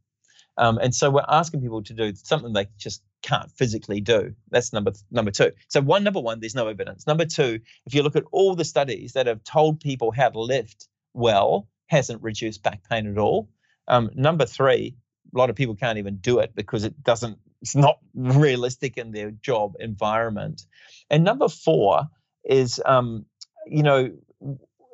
[0.57, 4.33] Um, and so we're asking people to do something they just can't physically do.
[4.49, 5.51] That's number number two.
[5.67, 7.07] So one number one, there's no evidence.
[7.07, 10.39] Number two, if you look at all the studies that have told people how to
[10.39, 13.49] lift well, hasn't reduced back pain at all.
[13.87, 14.95] Um, number three,
[15.33, 19.11] a lot of people can't even do it because it doesn't it's not realistic in
[19.11, 20.65] their job environment
[21.09, 22.03] and number four
[22.45, 23.25] is um,
[23.65, 24.11] you know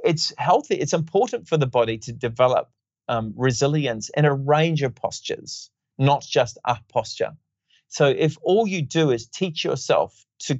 [0.04, 2.70] it's healthy it's important for the body to develop
[3.08, 7.32] um, resilience in a range of postures not just a posture
[7.88, 10.60] so if all you do is teach yourself to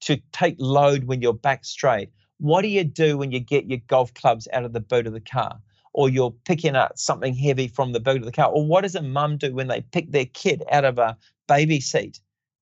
[0.00, 3.80] to take load when you're back straight what do you do when you get your
[3.88, 5.60] golf clubs out of the boot of the car
[5.92, 8.50] or you're picking up something heavy from the boot of the car?
[8.50, 11.16] Or what does a mum do when they pick their kid out of a
[11.46, 12.20] baby seat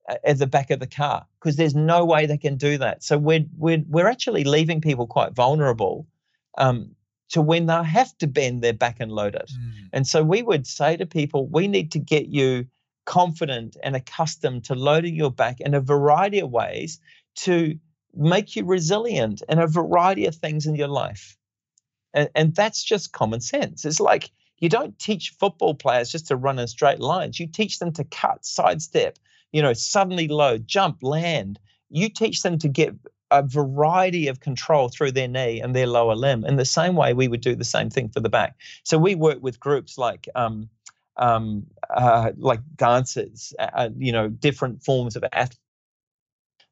[0.09, 1.25] uh, at the back of the car?
[1.39, 3.03] Because there's no way they can do that.
[3.03, 6.07] So we're we're we're actually leaving people quite vulnerable
[6.57, 6.95] um,
[7.29, 9.51] to when they have to bend their back and load it.
[9.53, 9.89] Mm.
[9.93, 12.65] And so we would say to people, we need to get you
[13.07, 16.99] confident and accustomed to loading your back in a variety of ways
[17.35, 17.79] to
[18.13, 21.35] make you resilient in a variety of things in your life.
[22.13, 23.85] And, and that's just common sense.
[23.85, 24.29] It's like
[24.59, 27.39] you don't teach football players just to run in straight lines.
[27.39, 29.17] You teach them to cut, sidestep,
[29.51, 31.59] you know, suddenly load, jump, land.
[31.89, 32.93] You teach them to get
[33.31, 36.43] a variety of control through their knee and their lower limb.
[36.45, 38.55] In the same way, we would do the same thing for the back.
[38.83, 40.69] So we work with groups like um,
[41.17, 45.59] um, uh, like dancers, uh, you know, different forms of athletes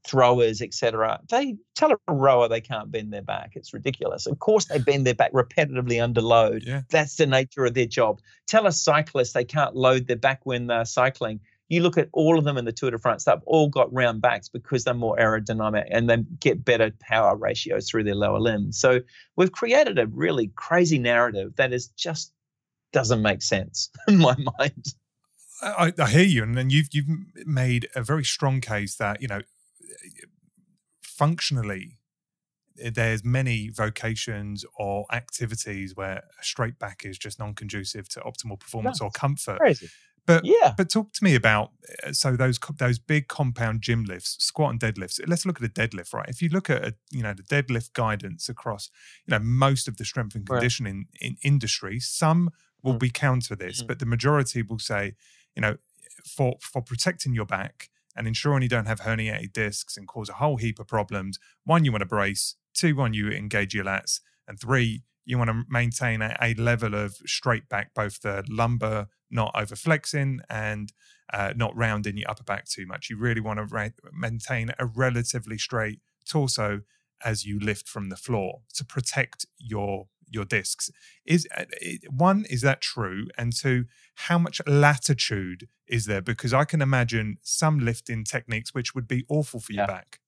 [0.05, 1.19] throwers, etc.
[1.29, 3.51] They tell a rower they can't bend their back.
[3.55, 4.25] It's ridiculous.
[4.25, 6.63] Of course, they bend their back repetitively under load.
[6.65, 6.81] Yeah.
[6.89, 8.19] That's the nature of their job.
[8.47, 11.39] Tell a cyclist they can't load their back when they're cycling.
[11.67, 14.21] You look at all of them in the Tour de France, they've all got round
[14.21, 18.79] backs because they're more aerodynamic and they get better power ratios through their lower limbs.
[18.79, 18.99] So
[19.35, 22.31] we've created a really crazy narrative that is just
[22.95, 24.85] doesn't make sense in my mind.
[25.61, 27.07] I, I, hear you, and then you've you've
[27.45, 29.41] made a very strong case that you know
[31.01, 31.99] functionally
[32.81, 38.59] eh, there's many vocations or activities where a straight back is just non-conducive to optimal
[38.59, 39.59] performance or comfort.
[39.59, 39.89] Crazy.
[40.25, 41.71] But yeah, but talk to me about
[42.03, 45.19] eh, so those those big compound gym lifts, squat and deadlifts.
[45.27, 46.29] Let's look at a deadlift, right?
[46.29, 48.89] If you look at a, you know the deadlift guidance across
[49.25, 51.29] you know most of the strength and conditioning right.
[51.29, 52.49] in industry, some
[52.85, 52.99] will mm.
[52.99, 53.87] be counter this, mm.
[53.87, 55.15] but the majority will say,
[55.55, 55.75] you know,
[56.25, 60.33] for for protecting your back, and ensuring you don't have herniated discs and cause a
[60.33, 61.37] whole heap of problems.
[61.65, 62.55] One, you want to brace.
[62.73, 64.21] Two, one, you engage your lats.
[64.47, 69.07] And three, you want to maintain a, a level of straight back, both the lumbar
[69.31, 70.93] not over flexing and
[71.33, 73.09] uh, not rounding your upper back too much.
[73.09, 76.81] You really want to ra- maintain a relatively straight torso
[77.23, 80.91] as you lift from the floor to protect your your discs.
[81.25, 81.65] Is uh,
[82.09, 86.21] one is that true, and two, how much latitude is there?
[86.21, 90.19] Because I can imagine some lifting techniques which would be awful for your back.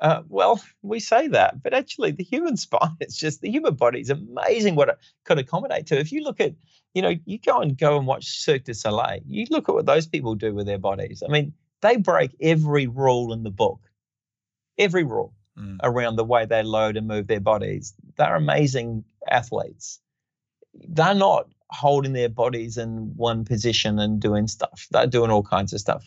[0.00, 4.00] Uh, well, we say that, but actually, the human spine, it's just the human body
[4.00, 5.98] is amazing what it could accommodate to.
[5.98, 6.54] If you look at,
[6.92, 9.86] you know, you go and go and watch Cirque du Soleil, you look at what
[9.86, 11.22] those people do with their bodies.
[11.26, 11.52] I mean,
[11.82, 13.80] they break every rule in the book,
[14.76, 15.78] every rule mm.
[15.82, 17.94] around the way they load and move their bodies.
[18.16, 20.00] They're amazing athletes.
[20.74, 24.86] They're not holding their bodies in one position and doing stuff.
[24.90, 26.04] They're doing all kinds of stuff.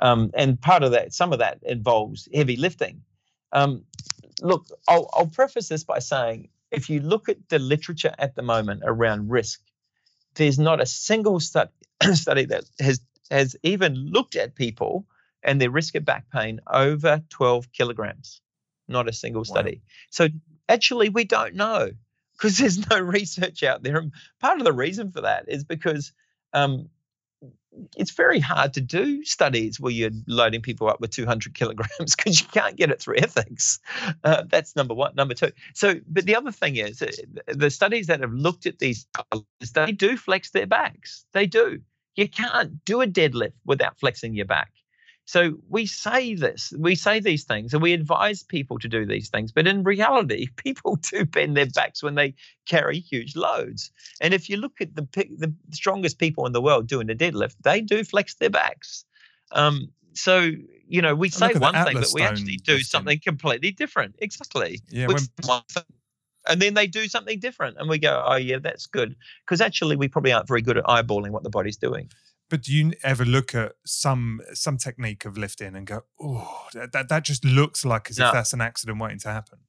[0.00, 3.02] Um, and part of that, some of that involves heavy lifting.
[3.52, 3.84] Um,
[4.42, 8.42] look, I'll, I'll preface this by saying if you look at the literature at the
[8.42, 9.60] moment around risk,
[10.34, 11.70] there's not a single study,
[12.14, 15.06] study that has has even looked at people
[15.42, 18.42] and their risk of back pain over 12 kilograms
[18.88, 19.76] not a single study.
[19.82, 19.90] Wow.
[20.10, 20.28] So
[20.68, 21.90] actually, we don't know
[22.32, 23.96] because there's no research out there.
[23.98, 26.12] And part of the reason for that is because
[26.52, 26.88] um,
[27.96, 32.40] it's very hard to do studies where you're loading people up with 200 kilograms because
[32.40, 33.80] you can't get it through ethics.
[34.22, 35.14] Uh, that's number one.
[35.14, 35.52] Number two.
[35.74, 37.10] So, but the other thing is uh,
[37.48, 39.06] the studies that have looked at these,
[39.74, 41.24] they do flex their backs.
[41.32, 41.80] They do.
[42.16, 44.72] You can't do a deadlift without flexing your back.
[45.26, 49.30] So we say this, we say these things, and we advise people to do these
[49.30, 49.52] things.
[49.52, 52.34] But in reality, people do bend their backs when they
[52.66, 53.90] carry huge loads.
[54.20, 55.06] And if you look at the
[55.38, 59.04] the strongest people in the world doing a deadlift, they do flex their backs.
[59.52, 60.50] Um, so
[60.86, 64.16] you know, we say one thing, but we actually do something completely different.
[64.18, 64.80] Exactly.
[64.90, 65.06] Yeah.
[65.06, 65.62] When,
[66.46, 69.96] and then they do something different, and we go, "Oh yeah, that's good," because actually
[69.96, 72.10] we probably aren't very good at eyeballing what the body's doing.
[72.50, 77.08] But do you ever look at some some technique of lifting and go, oh, that
[77.08, 78.26] that just looks like as no.
[78.26, 79.60] if that's an accident waiting to happen?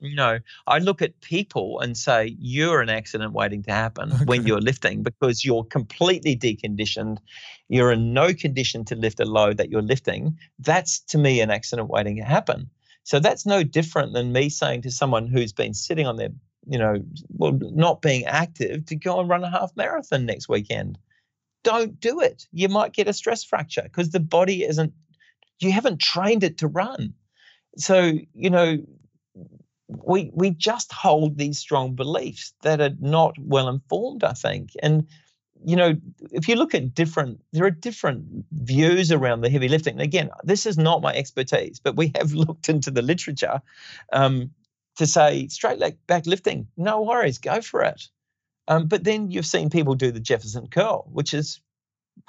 [0.00, 4.24] No, I look at people and say you're an accident waiting to happen okay.
[4.24, 7.18] when you're lifting because you're completely deconditioned.
[7.68, 10.38] You're in no condition to lift a load that you're lifting.
[10.58, 12.70] That's to me an accident waiting to happen.
[13.04, 16.30] So that's no different than me saying to someone who's been sitting on their,
[16.66, 16.96] you know,
[17.28, 20.98] well, not being active to go and run a half marathon next weekend.
[21.64, 22.46] Don't do it.
[22.52, 24.92] You might get a stress fracture because the body isn't,
[25.60, 27.14] you haven't trained it to run.
[27.76, 28.78] So, you know,
[29.88, 35.06] we we just hold these strong beliefs that are not well informed i think and
[35.64, 35.94] you know
[36.32, 40.66] if you look at different there are different views around the heavy lifting again this
[40.66, 43.60] is not my expertise but we have looked into the literature
[44.12, 44.50] um,
[44.96, 48.08] to say straight leg back lifting no worries go for it
[48.68, 51.60] um, but then you've seen people do the jefferson curl which is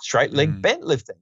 [0.01, 0.61] straight leg mm.
[0.61, 1.15] bent lifting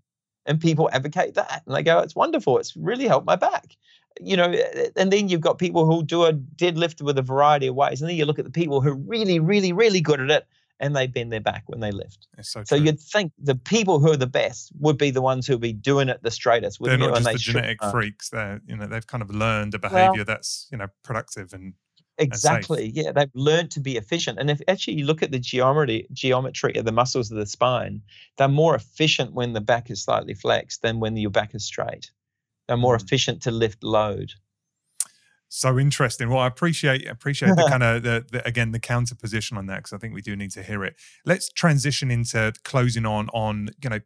[0.45, 3.75] and people advocate that and they go it's wonderful it's really helped my back
[4.21, 4.53] you know,
[4.95, 8.09] and then you've got people who do a deadlift with a variety of ways, and
[8.09, 10.47] then you look at the people who are really, really, really good at it,
[10.79, 12.27] and they bend their back when they lift.
[12.41, 15.61] So, so, you'd think the people who are the best would be the ones who'd
[15.61, 16.79] be doing it the straightest.
[16.81, 18.29] They're not just the genetic freaks.
[18.29, 21.73] They're you know they've kind of learned a behavior well, that's you know productive and
[22.19, 26.05] exactly yeah they've learned to be efficient and if actually you look at the geometry
[26.11, 28.01] geometry of the muscles of the spine
[28.37, 32.11] they're more efficient when the back is slightly flexed than when your back is straight
[32.67, 33.03] They're more mm.
[33.03, 34.33] efficient to lift load.
[35.49, 36.29] So interesting.
[36.29, 39.77] Well, I appreciate appreciate the kind of the, the, again the counter position on that
[39.77, 40.95] because I think we do need to hear it.
[41.25, 43.99] Let's transition into closing on on you know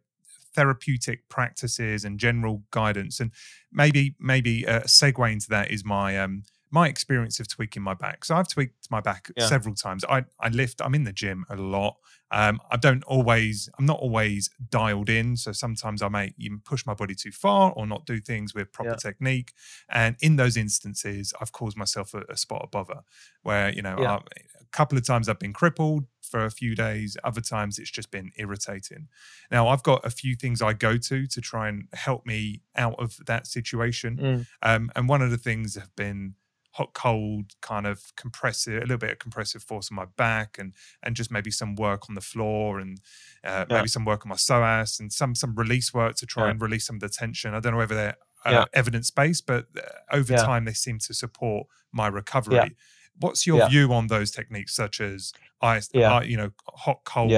[0.54, 3.32] therapeutic practices and general guidance, and
[3.72, 8.24] maybe maybe a segue into that is my um my experience of tweaking my back.
[8.24, 9.46] So I've tweaked my back yeah.
[9.46, 10.04] several times.
[10.08, 10.80] I I lift.
[10.82, 11.96] I'm in the gym a lot.
[12.30, 15.36] Um, I don't always, I'm not always dialed in.
[15.36, 18.70] So sometimes I may even push my body too far or not do things with
[18.70, 18.96] proper yeah.
[18.96, 19.52] technique.
[19.88, 23.00] And in those instances, I've caused myself a, a spot of bother
[23.42, 24.16] where, you know, yeah.
[24.16, 24.16] I,
[24.60, 27.16] a couple of times I've been crippled for a few days.
[27.24, 29.08] Other times it's just been irritating.
[29.50, 32.96] Now, I've got a few things I go to to try and help me out
[32.98, 34.16] of that situation.
[34.18, 34.46] Mm.
[34.62, 36.34] Um, and one of the things have been,
[36.78, 40.72] hot cold kind of compressive a little bit of compressive force on my back and
[41.02, 43.00] and just maybe some work on the floor and
[43.42, 43.76] uh, yeah.
[43.76, 46.50] maybe some work on my psoas and some some release work to try yeah.
[46.50, 47.52] and release some of the tension.
[47.52, 48.16] I don't know whether they're
[48.46, 48.64] uh, yeah.
[48.72, 49.80] evidence based but uh,
[50.12, 52.76] over time they seem to support my recovery.
[53.20, 57.32] What's your view on those techniques such as ice uh, you know hot cold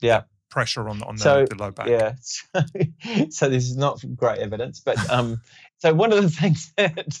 [0.00, 0.22] yeah.
[0.50, 1.88] pressure on on the, so, the low back?
[1.88, 2.60] yeah so,
[3.30, 5.40] so this is not great evidence but um
[5.86, 7.20] so one of the things that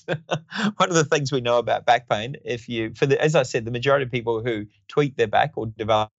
[0.76, 3.44] one of the things we know about back pain, if you for the as I
[3.44, 6.10] said, the majority of people who tweak their back or develop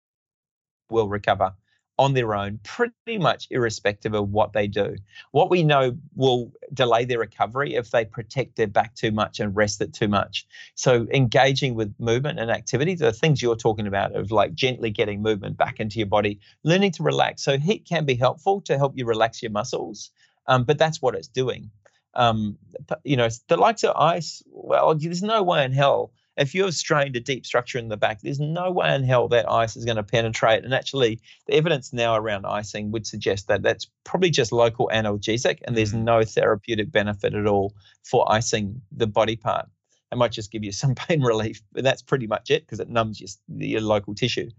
[0.89, 1.53] will recover
[1.99, 4.95] on their own, pretty much irrespective of what they do.
[5.31, 9.55] What we know will delay their recovery if they protect their back too much and
[9.55, 10.47] rest it too much.
[10.75, 15.23] So engaging with movement and activity, the things you're talking about of like gently getting
[15.23, 17.43] movement back into your body, learning to relax.
[17.43, 20.11] So heat can be helpful to help you relax your muscles,
[20.47, 21.71] um, but that's what it's doing
[22.13, 22.57] um,
[23.03, 26.11] you know, the likes of ice, well, there's no way in hell.
[26.35, 29.49] If you've strained a deep structure in the back, there's no way in hell that
[29.49, 30.63] ice is going to penetrate.
[30.63, 35.59] And actually, the evidence now around icing would suggest that that's probably just local analgesic,
[35.65, 36.03] and there's mm.
[36.03, 39.67] no therapeutic benefit at all for icing the body part.
[40.11, 42.89] It might just give you some pain relief, but that's pretty much it because it
[42.89, 43.29] numbs your,
[43.69, 44.49] your local tissue.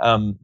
[0.00, 0.38] Um,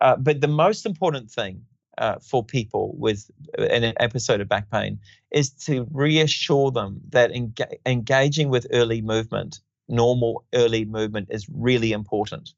[0.00, 1.62] uh, but the most important thing
[1.98, 4.98] uh, for people with an episode of back pain
[5.30, 11.92] is to reassure them that enga- engaging with early movement, normal early movement, is really
[11.92, 12.52] important.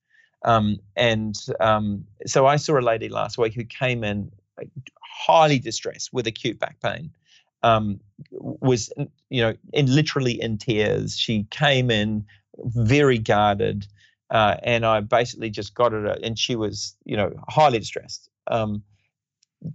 [0.45, 4.31] Um, and um, so I saw a lady last week who came in
[5.03, 7.11] highly distressed with acute back pain.
[7.63, 8.01] Um,
[8.31, 8.93] was
[9.31, 11.17] you know in literally in tears.
[11.17, 12.25] She came in
[12.57, 13.87] very guarded,
[14.31, 18.31] uh, and I basically just got her, and she was you know highly distressed.
[18.47, 18.83] Um,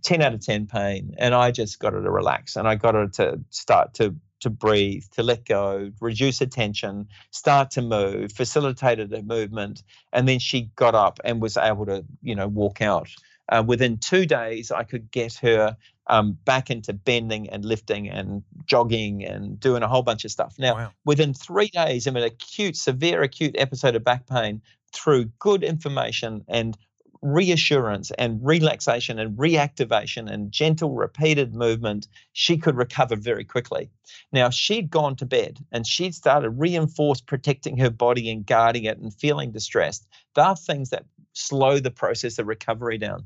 [0.04, 2.96] 10 out of 10 pain and i just got her to relax and i got
[2.96, 8.32] her to start to to breathe to let go reduce her tension start to move
[8.32, 12.82] facilitated her movement and then she got up and was able to you know walk
[12.82, 13.10] out
[13.50, 15.76] uh, within two days i could get her
[16.08, 20.56] um, back into bending and lifting and jogging and doing a whole bunch of stuff
[20.60, 20.92] now wow.
[21.06, 24.62] within three days of an acute severe acute episode of back pain
[24.94, 26.78] through good information and
[27.24, 33.90] reassurance and relaxation and reactivation and gentle repeated movement, she could recover very quickly.
[34.32, 38.98] Now, she'd gone to bed and she'd started reinforce protecting her body and guarding it
[38.98, 40.06] and feeling distressed.
[40.36, 43.26] There are things that slow the process of recovery down.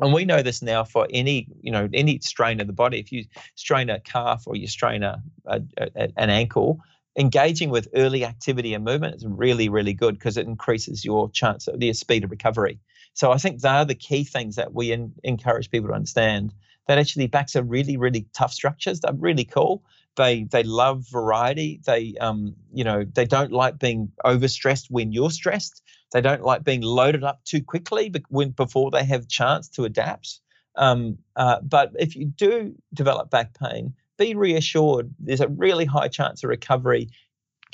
[0.00, 3.12] and we know this now for any you know any strain of the body if
[3.12, 3.24] you
[3.54, 6.80] strain a calf or you strain a, a, a an ankle
[7.16, 11.68] engaging with early activity and movement is really really good because it increases your chance
[11.68, 12.78] of the speed of recovery
[13.18, 16.52] so i think they are the key things that we in, encourage people to understand
[16.86, 19.82] that actually backs are really really tough structures they're really cool
[20.16, 25.30] they they love variety they um you know they don't like being overstressed when you're
[25.30, 25.82] stressed
[26.12, 30.40] they don't like being loaded up too quickly when, before they have chance to adapt.
[30.76, 36.08] Um, uh, but if you do develop back pain, be reassured there's a really high
[36.08, 37.08] chance of recovery.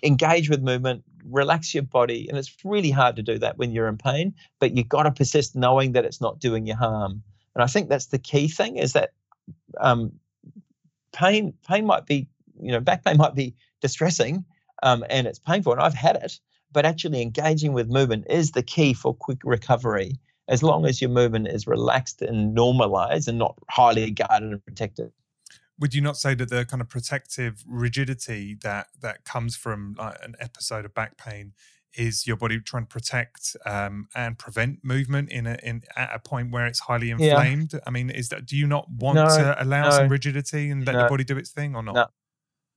[0.03, 2.29] Engage with movement, relax your body.
[2.29, 5.11] And it's really hard to do that when you're in pain, but you've got to
[5.11, 7.23] persist knowing that it's not doing you harm.
[7.55, 9.13] And I think that's the key thing is that
[9.81, 10.13] um,
[11.13, 12.29] pain pain might be,
[12.61, 14.45] you know, back pain might be distressing
[14.83, 15.73] um, and it's painful.
[15.73, 16.39] And I've had it
[16.75, 20.19] but actually engaging with movement is the key for quick recovery
[20.49, 25.11] as long as your movement is relaxed and normalized and not highly guarded and protected
[25.79, 30.17] would you not say that the kind of protective rigidity that that comes from like
[30.23, 31.53] an episode of back pain
[31.97, 36.19] is your body trying to protect um, and prevent movement in a in at a
[36.19, 37.73] point where it's highly inflamed?
[37.73, 37.81] Yeah.
[37.87, 40.87] I mean, is that do you not want no, to allow no, some rigidity and
[40.87, 42.11] let no, your body do its thing or not?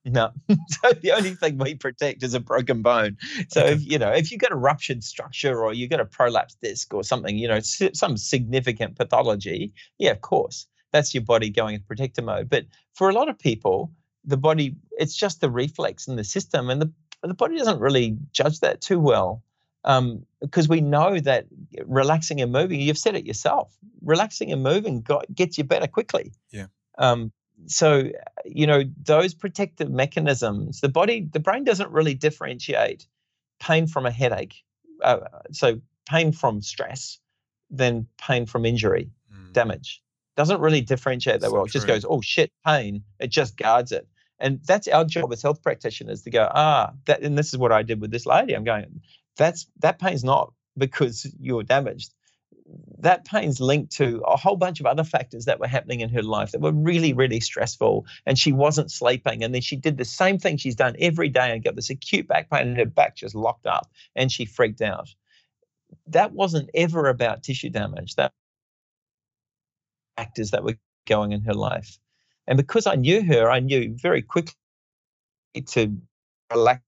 [0.05, 0.31] No.
[0.69, 3.17] so the only thing we protect is a broken bone.
[3.49, 6.57] So if you know if you've got a ruptured structure or you've got a prolapsed
[6.61, 11.75] disc or something, you know, some significant pathology, yeah, of course, that's your body going
[11.75, 12.49] into protector mode.
[12.49, 13.91] But for a lot of people,
[14.23, 16.91] the body it's just the reflex in the system, and the
[17.21, 19.43] the body doesn't really judge that too well.
[19.83, 21.45] Um, because we know that
[21.85, 26.33] relaxing and moving, you've said it yourself, relaxing and moving got, gets you better quickly.
[26.51, 26.65] Yeah.
[26.97, 27.31] Um,
[27.65, 28.03] so
[28.45, 33.07] you know those protective mechanisms the body the brain doesn't really differentiate
[33.59, 34.63] pain from a headache
[35.03, 35.19] uh,
[35.51, 37.19] so pain from stress
[37.69, 39.53] then pain from injury mm.
[39.53, 40.01] damage
[40.37, 43.91] doesn't really differentiate that so well it just goes oh shit pain it just guards
[43.91, 44.07] it
[44.39, 47.73] and that's our job as health practitioners to go ah that and this is what
[47.73, 49.01] i did with this lady i'm going
[49.35, 52.13] that's that pain's not because you're damaged
[52.99, 56.23] that pain's linked to a whole bunch of other factors that were happening in her
[56.23, 58.05] life that were really, really stressful.
[58.25, 59.43] And she wasn't sleeping.
[59.43, 62.27] And then she did the same thing she's done every day and got this acute
[62.27, 65.09] back pain, and her back just locked up and she freaked out.
[66.07, 68.15] That wasn't ever about tissue damage.
[68.15, 68.33] That
[70.17, 70.75] factors that were
[71.07, 71.97] going in her life.
[72.47, 74.55] And because I knew her, I knew very quickly
[75.67, 75.95] to
[76.51, 76.81] relax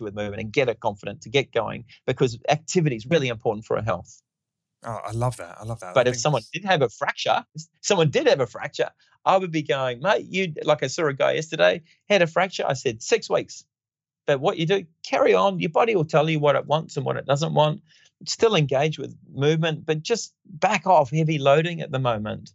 [0.00, 3.76] with movement and get her confident to get going because activity is really important for
[3.76, 4.22] her health.
[4.84, 5.56] Oh, I love that.
[5.60, 5.94] I love that.
[5.94, 7.44] But I if someone did have a fracture,
[7.80, 8.90] someone did have a fracture,
[9.24, 12.64] I would be going, mate, you like I saw a guy yesterday had a fracture.
[12.66, 13.64] I said six weeks.
[14.26, 15.60] But what you do, carry on.
[15.60, 17.82] Your body will tell you what it wants and what it doesn't want.
[18.26, 22.50] Still engage with movement, but just back off heavy loading at the moment,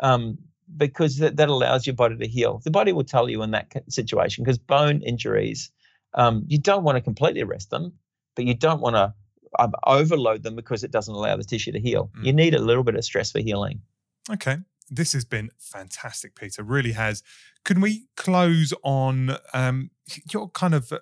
[0.00, 0.38] um,
[0.76, 2.60] because that, that allows your body to heal.
[2.64, 5.70] The body will tell you in that situation because bone injuries,
[6.14, 7.92] um, you don't want to completely rest them,
[8.34, 9.14] but you don't want to
[9.58, 12.10] um, overload them because it doesn't allow the tissue to heal.
[12.18, 12.26] Mm.
[12.26, 13.82] You need a little bit of stress for healing.
[14.30, 14.58] Okay.
[14.90, 16.62] This has been fantastic, Peter.
[16.62, 17.22] Really has.
[17.64, 19.90] Can we close on um,
[20.32, 20.92] your kind of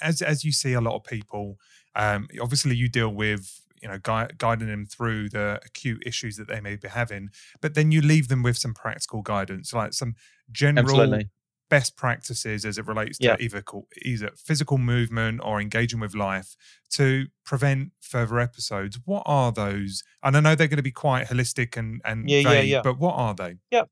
[0.00, 1.58] as as you see a lot of people?
[1.98, 6.48] Um, obviously, you deal with you know gui- guiding them through the acute issues that
[6.48, 7.28] they may be having,
[7.60, 10.14] but then you leave them with some practical guidance, like some
[10.50, 11.28] general Absolutely
[11.68, 13.36] best practices as it relates to yeah.
[13.40, 13.62] either
[14.02, 16.56] either physical movement or engaging with life
[16.90, 18.98] to prevent further episodes.
[19.04, 20.02] What are those?
[20.22, 22.82] And I know they're going to be quite holistic and and yeah, vague, yeah, yeah.
[22.82, 23.56] but what are they?
[23.70, 23.84] Yeah.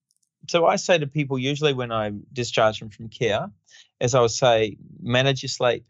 [0.48, 3.50] So I say to people usually when I discharge them from care,
[4.00, 5.86] as I would say, manage your sleep,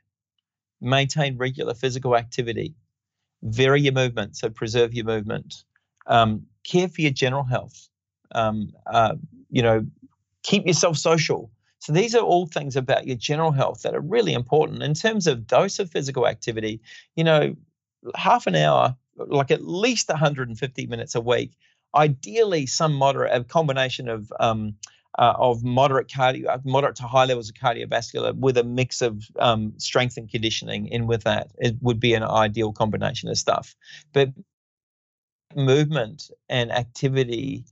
[0.80, 2.74] maintain regular physical activity,
[3.42, 5.64] vary your movement, so preserve your movement,
[6.06, 7.88] um, care for your general health.
[8.34, 9.14] Um, uh,
[9.50, 9.86] you know,
[10.42, 11.50] keep yourself social
[11.86, 15.28] so these are all things about your general health that are really important in terms
[15.28, 16.80] of dose of physical activity.
[17.14, 17.54] You know,
[18.16, 21.52] half an hour, like at least 150 minutes a week.
[21.94, 24.74] Ideally, some moderate, a combination of um,
[25.18, 29.24] uh, of moderate cardio, uh, moderate to high levels of cardiovascular with a mix of
[29.38, 31.50] um, strength and conditioning in with that.
[31.58, 33.74] It would be an ideal combination of stuff.
[34.12, 34.30] But
[35.54, 37.64] movement and activity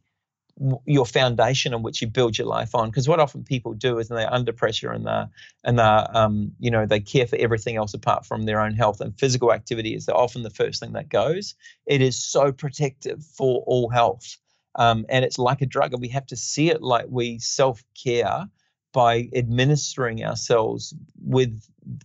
[0.87, 2.89] your foundation on which you build your life on.
[2.89, 5.25] Because what often people do is they're under pressure and they
[5.65, 9.01] and they um, you know they care for everything else apart from their own health
[9.01, 11.55] and physical activity is often the first thing that goes.
[11.87, 14.37] It is so protective for all health,
[14.77, 17.83] um, and it's like a drug, and we have to see it like we self
[18.03, 18.49] care
[18.95, 21.61] by administering ourselves with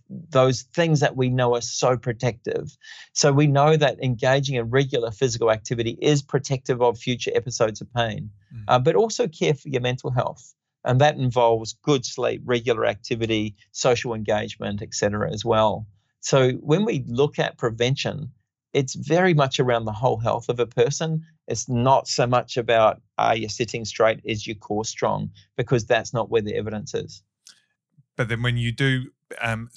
[0.08, 2.76] those things that we know are so protective.
[3.12, 7.92] So we know that engaging in regular physical activity is protective of future episodes of
[7.94, 8.64] pain, mm.
[8.66, 10.52] uh, but also care for your mental health.
[10.84, 15.30] And that involves good sleep, regular activity, social engagement, etc.
[15.32, 15.86] as well.
[16.20, 18.32] So when we look at prevention,
[18.72, 21.24] it's very much around the whole health of a person.
[21.48, 26.14] It's not so much about are you sitting straight, is your core strong, because that's
[26.14, 27.22] not where the evidence is.
[28.16, 29.10] But then when you do,
[29.40, 29.70] um,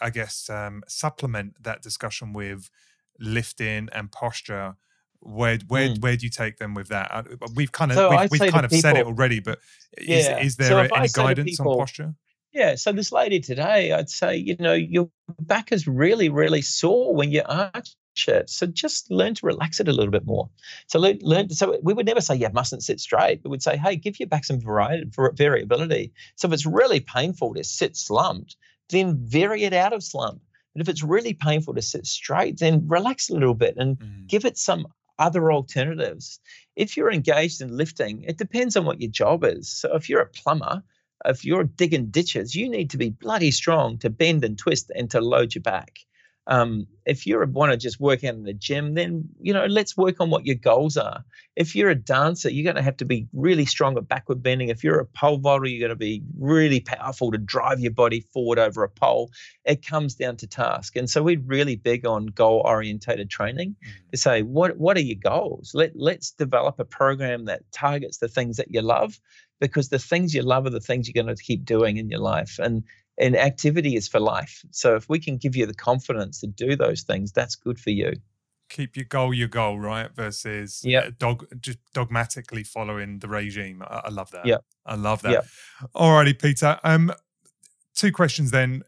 [0.00, 2.70] I guess, um, supplement that discussion with
[3.18, 4.76] lifting and posture,
[5.20, 6.02] where where mm.
[6.02, 7.10] where do you take them with that?
[7.12, 7.22] Uh,
[7.54, 9.58] we've kind of so we've, we've kind of people, said it already, but
[9.98, 10.38] is yeah.
[10.38, 12.14] is there so any guidance people, on posture?
[12.52, 15.08] Yeah, so this lady today, I'd say, you know, your
[15.38, 17.94] back is really, really sore when you arch
[18.26, 18.50] it.
[18.50, 20.50] So just learn to relax it a little bit more.
[20.88, 23.94] So learn, learn so we would never say you mustn't sit straight, we'd say, hey,
[23.96, 25.04] give your back some variety,
[25.34, 26.12] variability.
[26.34, 28.56] So if it's really painful to sit slumped,
[28.88, 30.42] then vary it out of slump.
[30.74, 34.26] But if it's really painful to sit straight, then relax a little bit and mm.
[34.26, 34.86] give it some
[35.18, 36.40] other alternatives.
[36.74, 39.68] If you're engaged in lifting, it depends on what your job is.
[39.68, 40.82] So if you're a plumber,
[41.24, 45.10] if you're digging ditches, you need to be bloody strong to bend and twist and
[45.10, 46.00] to load your back.
[46.46, 49.96] Um, if you want to just work out in the gym, then you know let's
[49.96, 51.24] work on what your goals are.
[51.54, 54.68] If you're a dancer, you're going to have to be really strong at backward bending.
[54.68, 58.20] If you're a pole vaulter, you're going to be really powerful to drive your body
[58.32, 59.30] forward over a pole.
[59.64, 64.10] It comes down to task, and so we're really big on goal orientated training mm.
[64.10, 65.70] to say what what are your goals.
[65.72, 69.20] Let let's develop a program that targets the things that you love
[69.60, 72.20] because the things you love are the things you're going to keep doing in your
[72.20, 72.58] life.
[72.58, 72.82] And
[73.18, 74.64] and activity is for life.
[74.70, 77.90] So if we can give you the confidence to do those things, that's good for
[77.90, 78.14] you.
[78.70, 80.14] Keep your goal your goal, right?
[80.14, 83.82] Versus yeah, dog just dogmatically following the regime.
[83.82, 84.46] I, I love that.
[84.46, 85.32] Yeah, I love that.
[85.32, 85.40] Yeah.
[85.94, 86.78] Alrighty, Peter.
[86.82, 87.12] Um,
[87.94, 88.82] two questions then.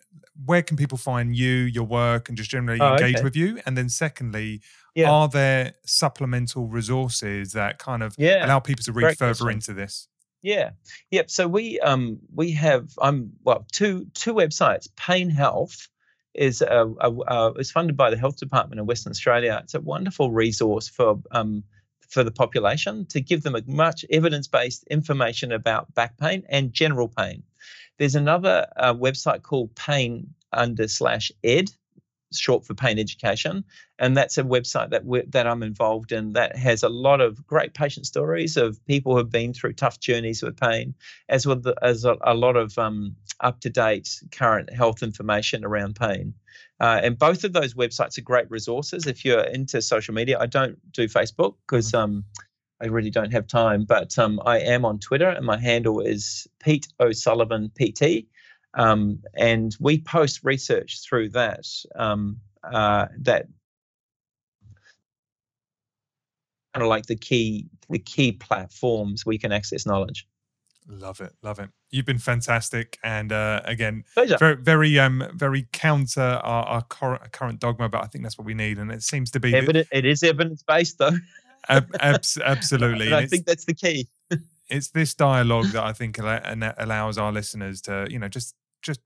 [0.47, 3.25] Where can people find you, your work, and just generally oh, engage okay.
[3.25, 3.61] with you?
[3.67, 4.63] And then secondly,
[4.95, 5.11] yeah.
[5.11, 8.47] are there supplemental resources that kind of yeah.
[8.47, 9.51] allow people to read Great further question.
[9.51, 10.09] into this?
[10.43, 10.71] Yeah,
[11.11, 11.31] yep.
[11.31, 14.89] So we um we have I'm well two two websites.
[14.97, 15.89] Pain Health
[16.35, 19.61] is a, a, a, is funded by the Health Department in Western Australia.
[19.63, 21.63] It's a wonderful resource for um
[22.09, 26.73] for the population to give them a much evidence based information about back pain and
[26.73, 27.45] general pain.
[27.99, 31.71] There's another uh, website called Pain under slash Ed
[32.39, 33.65] short for pain education
[33.99, 37.73] and that's a website that that I'm involved in that has a lot of great
[37.73, 40.95] patient stories of people who have been through tough journeys with pain
[41.29, 45.97] as well as a, a lot of um, up to date current health information around
[45.97, 46.35] pain.
[46.81, 49.07] Uh, and both of those websites are great resources.
[49.07, 52.17] If you're into social media I don't do Facebook because mm-hmm.
[52.17, 52.25] um,
[52.83, 56.49] I really don't have time but um, I am on Twitter and my handle is
[56.59, 58.27] Pete O'Sullivan PT
[58.75, 61.67] um, and we post research through that
[61.97, 63.47] um, uh, that
[66.75, 70.27] kind of like the key the key platforms we can access knowledge.
[70.89, 71.71] Love it, love it.
[71.91, 74.37] You've been fantastic, and uh, again, Pleasure.
[74.39, 78.55] very, very, um, very counter our, our current dogma, but I think that's what we
[78.55, 79.55] need, and it seems to be.
[79.55, 81.13] Evident, it is evidence based, though.
[81.69, 84.09] ab- absolutely, I think that's the key.
[84.69, 89.01] it's this dialogue that I think allows our listeners to, you know, just just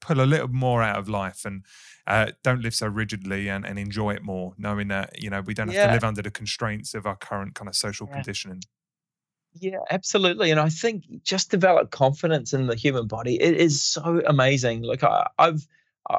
[0.00, 1.64] pull a little more out of life and
[2.06, 5.54] uh, don't live so rigidly and, and enjoy it more, knowing that you know we
[5.54, 5.86] don't have yeah.
[5.86, 8.14] to live under the constraints of our current kind of social yeah.
[8.14, 8.62] conditioning.
[9.54, 10.50] Yeah, absolutely.
[10.50, 13.40] And I think just develop confidence in the human body.
[13.40, 14.82] It is so amazing.
[14.82, 15.66] Like I, I've,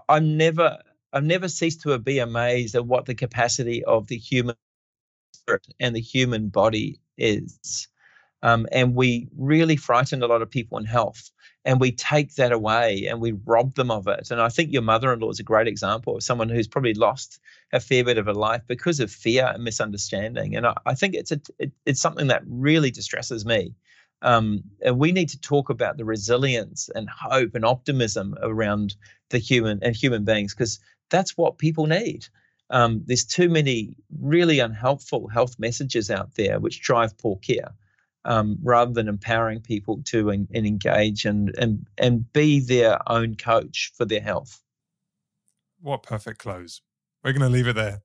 [0.07, 0.77] I'm never,
[1.11, 4.55] I've never ceased to be amazed at what the capacity of the human
[5.33, 7.87] spirit and the human body is.
[8.43, 11.31] Um, and we really frighten a lot of people in health
[11.65, 14.31] and we take that away and we rob them of it.
[14.31, 17.39] And I think your mother-in-law is a great example of someone who's probably lost
[17.71, 20.55] a fair bit of her life because of fear and misunderstanding.
[20.55, 23.75] And I, I think it's a, it, it's something that really distresses me.
[24.21, 28.95] Um, and we need to talk about the resilience and hope and optimism around
[29.29, 30.79] the human and human beings because
[31.09, 32.27] that's what people need.
[32.69, 37.73] Um, there's too many really unhelpful health messages out there which drive poor care
[38.25, 43.35] um, rather than empowering people to en- and engage and, and and be their own
[43.35, 44.61] coach for their health.
[45.81, 46.81] What perfect close.
[47.23, 48.01] We're going to leave it there.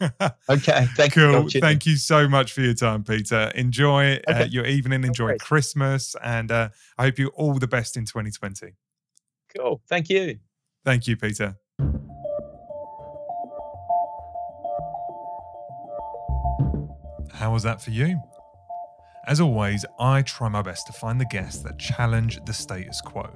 [0.48, 0.86] okay.
[0.96, 1.48] Thank cool.
[1.50, 1.60] you.
[1.60, 3.52] Thank you so much for your time, Peter.
[3.54, 4.42] Enjoy uh, okay.
[4.42, 5.04] uh, your evening.
[5.04, 6.68] Enjoy Christmas, and uh,
[6.98, 8.74] I hope you all the best in 2020.
[9.56, 9.82] Cool.
[9.88, 10.38] Thank you.
[10.84, 11.56] Thank you, Peter.
[17.32, 18.20] How was that for you?
[19.30, 23.30] As always, I try my best to find the guests that challenge the status quo.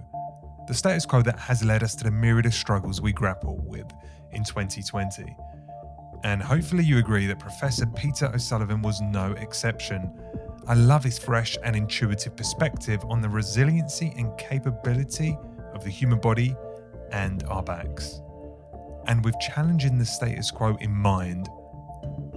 [0.67, 3.87] the status quo that has led us to the myriad of struggles we grapple with
[4.33, 5.37] in 2020.
[6.25, 10.11] And hopefully, you agree that Professor Peter O'Sullivan was no exception.
[10.67, 15.39] I love his fresh and intuitive perspective on the resiliency and capability
[15.75, 16.57] of the human body
[17.13, 18.21] and our backs.
[19.07, 21.49] And with challenging the status quo in mind,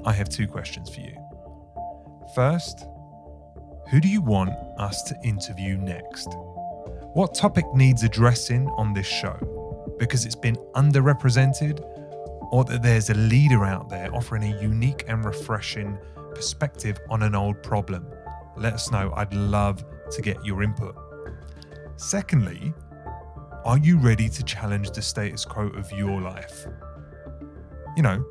[0.05, 1.17] I have two questions for you.
[2.35, 2.85] First,
[3.89, 6.27] who do you want us to interview next?
[7.13, 9.95] What topic needs addressing on this show?
[9.97, 11.79] Because it's been underrepresented,
[12.51, 15.97] or that there's a leader out there offering a unique and refreshing
[16.35, 18.05] perspective on an old problem?
[18.57, 19.13] Let us know.
[19.15, 20.95] I'd love to get your input.
[21.95, 22.73] Secondly,
[23.63, 26.67] are you ready to challenge the status quo of your life?
[27.95, 28.25] You know,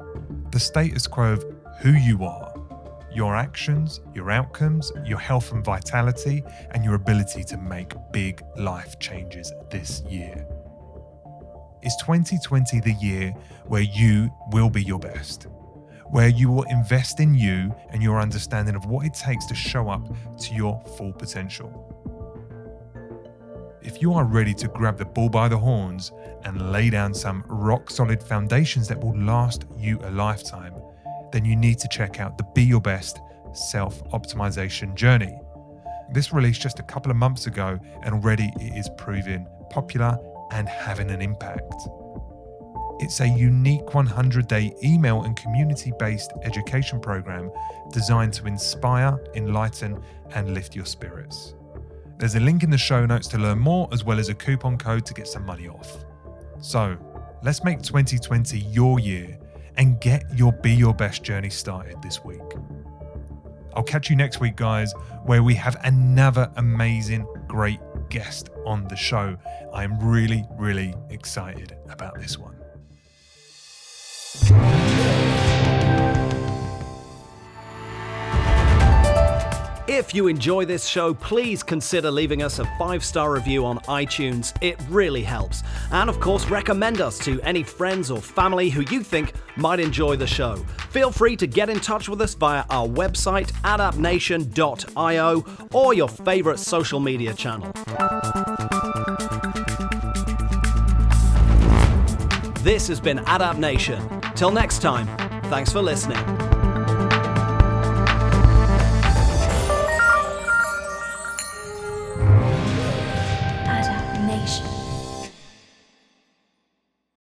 [0.51, 1.45] the status quo of
[1.81, 2.55] who you are,
[3.16, 8.98] your actions, your outcomes, your health and vitality, and your ability to make big life
[8.98, 10.47] changes this year.
[11.82, 13.30] Is 2020 the year
[13.64, 15.47] where you will be your best?
[16.10, 19.88] Where you will invest in you and your understanding of what it takes to show
[19.88, 20.06] up
[20.40, 21.70] to your full potential?
[23.80, 26.12] If you are ready to grab the bull by the horns
[26.44, 30.74] and lay down some rock solid foundations that will last you a lifetime,
[31.32, 33.20] then you need to check out the Be Your Best
[33.53, 35.39] self optimization journey.
[36.12, 40.19] This released just a couple of months ago, and already it is proving popular
[40.53, 41.89] and having an impact.
[42.98, 47.51] It's a unique 100 day email and community based education program
[47.93, 50.03] designed to inspire, enlighten,
[50.35, 51.55] and lift your spirits.
[52.19, 54.78] There's a link in the show notes to learn more, as well as a coupon
[54.78, 56.05] code to get some money off.
[56.61, 56.97] So,
[57.43, 59.39] let's make 2020 your year
[59.77, 62.40] and get your Be Your Best journey started this week.
[63.74, 64.94] I'll catch you next week, guys,
[65.24, 69.36] where we have another amazing, great guest on the show.
[69.74, 72.55] I'm really, really excited about this one.
[79.88, 84.52] If you enjoy this show, please consider leaving us a five star review on iTunes.
[84.60, 85.62] It really helps.
[85.92, 90.16] And of course, recommend us to any friends or family who you think might enjoy
[90.16, 90.56] the show.
[90.90, 96.58] Feel free to get in touch with us via our website, adaptnation.io, or your favorite
[96.58, 97.70] social media channel.
[102.64, 104.02] This has been Adapt Nation.
[104.34, 105.06] Till next time,
[105.44, 106.56] thanks for listening.